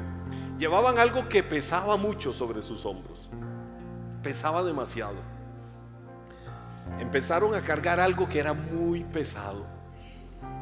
llevaban 0.58 0.98
algo 0.98 1.28
que 1.30 1.44
pesaba 1.44 1.98
mucho 1.98 2.34
sobre 2.34 2.62
sus 2.62 2.86
hombros. 2.86 3.30
Pesaba 4.24 4.64
demasiado. 4.64 5.16
Empezaron 7.00 7.54
a 7.56 7.62
cargar 7.62 8.00
algo 8.00 8.28
que 8.28 8.40
era 8.40 8.54
muy 8.54 9.04
pesado, 9.04 9.66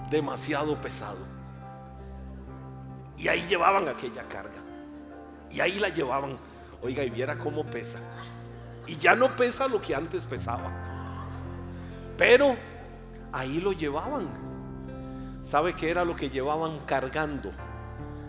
demasiado 0.10 0.80
pesado. 0.82 1.20
Y 3.18 3.28
ahí 3.30 3.46
llevaban 3.48 3.88
aquella 3.88 4.28
carga. 4.28 4.62
Y 5.50 5.62
ahí 5.62 5.80
la 5.80 5.90
llevaban. 5.90 6.38
Oiga, 6.82 7.04
y 7.04 7.10
viera 7.10 7.38
cómo 7.38 7.64
pesa. 7.66 8.00
Y 8.86 8.98
ya 8.98 9.16
no 9.16 9.36
pesa 9.36 9.68
lo 9.68 9.82
que 9.82 9.96
antes 9.96 10.26
pesaba. 10.26 10.72
Pero 12.18 12.56
ahí 13.32 13.60
lo 13.60 13.72
llevaban 13.72 14.47
¿Sabe 15.48 15.76
qué 15.76 15.90
era 15.90 16.04
lo 16.04 16.14
que 16.14 16.30
llevaban 16.30 16.78
cargando? 16.82 17.52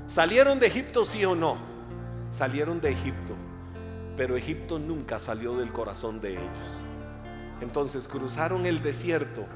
¿Salieron 0.06 0.60
de 0.60 0.68
Egipto 0.68 1.04
sí 1.04 1.24
o 1.24 1.34
no? 1.34 1.56
Salieron 2.30 2.80
de 2.80 2.92
Egipto, 2.92 3.34
pero 4.16 4.36
Egipto 4.36 4.78
nunca 4.78 5.18
salió 5.18 5.56
del 5.56 5.72
corazón 5.72 6.20
de 6.20 6.34
ellos. 6.34 6.80
Entonces 7.60 8.06
cruzaron 8.06 8.66
el 8.66 8.84
desierto 8.84 9.46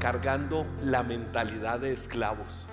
cargando 0.00 0.66
la 0.82 1.04
mentalidad 1.04 1.78
de 1.78 1.92
esclavos. 1.92 2.66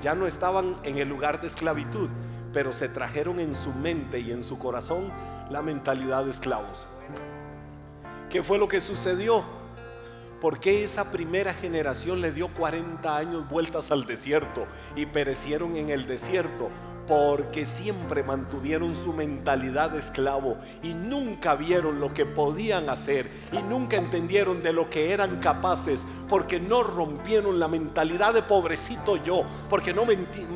Ya 0.00 0.14
no 0.14 0.28
estaban 0.28 0.76
en 0.84 0.98
el 0.98 1.08
lugar 1.08 1.40
de 1.40 1.48
esclavitud, 1.48 2.08
pero 2.52 2.72
se 2.72 2.88
trajeron 2.88 3.40
en 3.40 3.56
su 3.56 3.72
mente 3.72 4.20
y 4.20 4.30
en 4.30 4.44
su 4.44 4.60
corazón 4.60 5.10
la 5.50 5.60
mentalidad 5.60 6.24
de 6.24 6.30
esclavos. 6.30 6.86
¿Qué 8.28 8.44
fue 8.44 8.58
lo 8.58 8.68
que 8.68 8.80
sucedió? 8.80 9.59
¿Por 10.40 10.58
qué 10.58 10.84
esa 10.84 11.10
primera 11.10 11.52
generación 11.52 12.20
le 12.20 12.32
dio 12.32 12.48
40 12.54 13.16
años 13.16 13.48
vueltas 13.48 13.90
al 13.90 14.06
desierto 14.06 14.66
y 14.96 15.06
perecieron 15.06 15.76
en 15.76 15.90
el 15.90 16.06
desierto? 16.06 16.70
porque 17.10 17.66
siempre 17.66 18.22
mantuvieron 18.22 18.96
su 18.96 19.12
mentalidad 19.12 19.90
de 19.90 19.98
esclavo 19.98 20.58
y 20.80 20.94
nunca 20.94 21.56
vieron 21.56 21.98
lo 21.98 22.14
que 22.14 22.24
podían 22.24 22.88
hacer 22.88 23.28
y 23.50 23.60
nunca 23.64 23.96
entendieron 23.96 24.62
de 24.62 24.72
lo 24.72 24.88
que 24.88 25.10
eran 25.10 25.40
capaces, 25.40 26.06
porque 26.28 26.60
no 26.60 26.84
rompieron 26.84 27.58
la 27.58 27.66
mentalidad 27.66 28.32
de 28.32 28.42
pobrecito 28.42 29.16
yo, 29.16 29.42
porque 29.68 29.92
no 29.92 30.04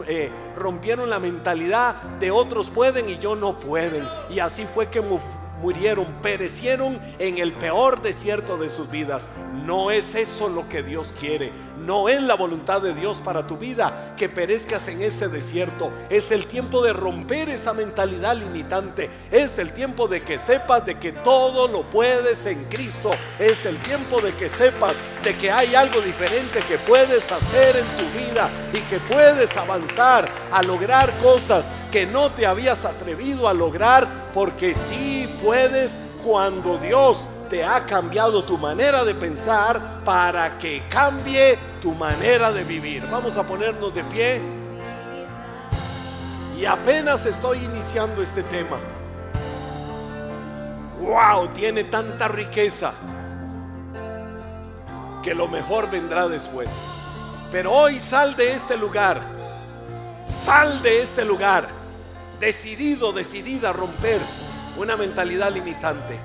eh, 0.06 0.30
rompieron 0.56 1.10
la 1.10 1.18
mentalidad 1.18 1.96
de 2.20 2.30
otros 2.30 2.70
pueden 2.70 3.10
y 3.10 3.18
yo 3.18 3.34
no 3.34 3.58
pueden. 3.58 4.06
Y 4.30 4.38
así 4.38 4.64
fue 4.64 4.88
que 4.88 5.00
murieron, 5.60 6.06
perecieron 6.22 7.00
en 7.18 7.38
el 7.38 7.52
peor 7.54 8.02
desierto 8.02 8.56
de 8.56 8.68
sus 8.68 8.90
vidas. 8.90 9.28
No 9.64 9.90
es 9.90 10.14
eso 10.14 10.48
lo 10.48 10.68
que 10.68 10.82
Dios 10.82 11.14
quiere. 11.18 11.52
No 11.78 12.08
es 12.08 12.22
la 12.22 12.34
voluntad 12.34 12.80
de 12.82 12.94
Dios 12.94 13.18
para 13.24 13.46
tu 13.46 13.56
vida 13.56 14.14
que 14.16 14.28
perezcas 14.28 14.88
en 14.88 15.02
ese 15.02 15.28
desierto. 15.28 15.90
Es 16.10 16.30
el 16.30 16.46
tiempo 16.46 16.82
de 16.82 16.92
romper 16.92 17.48
esa 17.48 17.72
mentalidad 17.72 18.36
limitante. 18.36 19.10
Es 19.30 19.58
el 19.58 19.72
tiempo 19.72 20.08
de 20.08 20.22
que 20.22 20.38
sepas 20.38 20.84
de 20.86 20.96
que 20.96 21.12
todo 21.12 21.68
lo 21.68 21.82
puedes 21.82 22.46
en 22.46 22.64
Cristo. 22.64 23.10
Es 23.38 23.64
el 23.66 23.76
tiempo 23.78 24.20
de 24.20 24.32
que 24.34 24.48
sepas 24.48 24.94
de 25.22 25.36
que 25.36 25.50
hay 25.50 25.74
algo 25.74 26.00
diferente 26.00 26.60
que 26.68 26.78
puedes 26.78 27.30
hacer 27.32 27.76
en 27.76 27.86
tu 27.96 28.18
vida 28.18 28.50
y 28.72 28.80
que 28.80 28.98
puedes 29.00 29.56
avanzar 29.56 30.28
a 30.52 30.62
lograr 30.62 31.10
cosas 31.22 31.70
que 31.94 32.06
no 32.06 32.28
te 32.28 32.44
habías 32.44 32.84
atrevido 32.84 33.48
a 33.48 33.54
lograr 33.54 34.08
porque 34.34 34.74
sí 34.74 35.32
puedes 35.44 35.96
cuando 36.24 36.76
Dios 36.76 37.24
te 37.48 37.64
ha 37.64 37.86
cambiado 37.86 38.42
tu 38.42 38.58
manera 38.58 39.04
de 39.04 39.14
pensar 39.14 40.02
para 40.04 40.58
que 40.58 40.82
cambie 40.88 41.56
tu 41.80 41.92
manera 41.92 42.50
de 42.50 42.64
vivir. 42.64 43.06
Vamos 43.12 43.36
a 43.36 43.44
ponernos 43.44 43.94
de 43.94 44.02
pie. 44.02 44.40
Y 46.58 46.64
apenas 46.64 47.26
estoy 47.26 47.62
iniciando 47.62 48.22
este 48.24 48.42
tema. 48.42 48.76
¡Wow! 51.00 51.46
Tiene 51.50 51.84
tanta 51.84 52.26
riqueza 52.26 52.92
que 55.22 55.32
lo 55.32 55.46
mejor 55.46 55.88
vendrá 55.88 56.26
después. 56.26 56.68
Pero 57.52 57.70
hoy 57.70 58.00
sal 58.00 58.34
de 58.34 58.52
este 58.52 58.76
lugar. 58.76 59.20
Sal 60.44 60.82
de 60.82 61.00
este 61.00 61.24
lugar 61.24 61.83
decidido, 62.40 63.12
decidida 63.12 63.70
a 63.70 63.72
romper 63.72 64.20
una 64.76 64.96
mentalidad 64.96 65.52
limitante. 65.52 66.18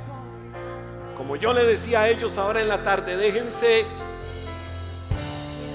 Como 1.18 1.36
yo 1.36 1.54
le 1.54 1.64
decía 1.66 2.02
a 2.02 2.10
ellos 2.10 2.38
ahora 2.38 2.62
en 2.62 2.70
la 2.70 2.84
tarde, 2.84 3.18
déjense 3.18 3.86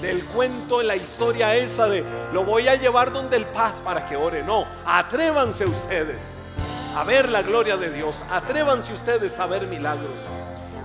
del 0.01 0.23
cuento, 0.25 0.81
la 0.81 0.95
historia 0.95 1.55
esa 1.55 1.87
de 1.87 2.03
lo 2.33 2.43
voy 2.43 2.67
a 2.67 2.75
llevar 2.75 3.11
donde 3.11 3.37
el 3.37 3.45
paz 3.45 3.75
para 3.83 4.05
que 4.05 4.15
ore. 4.15 4.43
No, 4.43 4.65
atrévanse 4.85 5.65
ustedes 5.65 6.21
a 6.95 7.03
ver 7.03 7.29
la 7.29 7.41
gloria 7.41 7.77
de 7.77 7.91
Dios. 7.91 8.17
Atrévanse 8.29 8.93
ustedes 8.93 9.39
a 9.39 9.45
ver 9.45 9.67
milagros. 9.67 10.19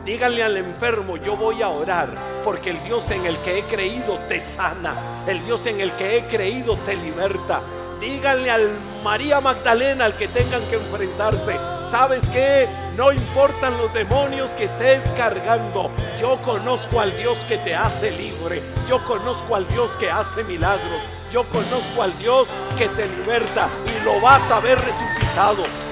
Díganle 0.04 0.42
al 0.42 0.56
enfermo, 0.56 1.18
yo 1.18 1.36
voy 1.36 1.60
a 1.62 1.68
orar, 1.68 2.08
porque 2.42 2.70
el 2.70 2.82
Dios 2.84 3.10
en 3.10 3.26
el 3.26 3.36
que 3.38 3.58
he 3.58 3.62
creído 3.64 4.18
te 4.28 4.40
sana, 4.40 4.94
el 5.26 5.44
Dios 5.44 5.66
en 5.66 5.80
el 5.80 5.92
que 5.92 6.16
he 6.16 6.24
creído 6.24 6.76
te 6.86 6.96
liberta, 6.96 7.60
Díganle 8.00 8.50
al 8.50 8.70
María 9.04 9.42
Magdalena 9.42 10.06
al 10.06 10.14
que 10.14 10.26
tengan 10.26 10.62
que 10.70 10.76
enfrentarse. 10.76 11.58
¿Sabes 11.90 12.22
qué? 12.30 12.66
No 12.96 13.12
importan 13.12 13.76
los 13.76 13.92
demonios 13.92 14.50
que 14.52 14.64
estés 14.64 15.04
cargando. 15.18 15.90
Yo 16.18 16.36
conozco 16.42 17.00
al 17.00 17.14
Dios 17.16 17.38
que 17.48 17.58
te 17.58 17.74
hace 17.74 18.10
libre. 18.12 18.62
Yo 18.88 19.04
conozco 19.04 19.54
al 19.54 19.68
Dios 19.68 19.90
que 19.98 20.10
hace 20.10 20.44
milagros. 20.44 21.02
Yo 21.30 21.44
conozco 21.44 22.02
al 22.02 22.16
Dios 22.18 22.48
que 22.78 22.88
te 22.88 23.06
liberta 23.06 23.68
y 23.84 24.04
lo 24.04 24.18
vas 24.20 24.50
a 24.50 24.60
ver 24.60 24.78
resucitado. 24.78 25.89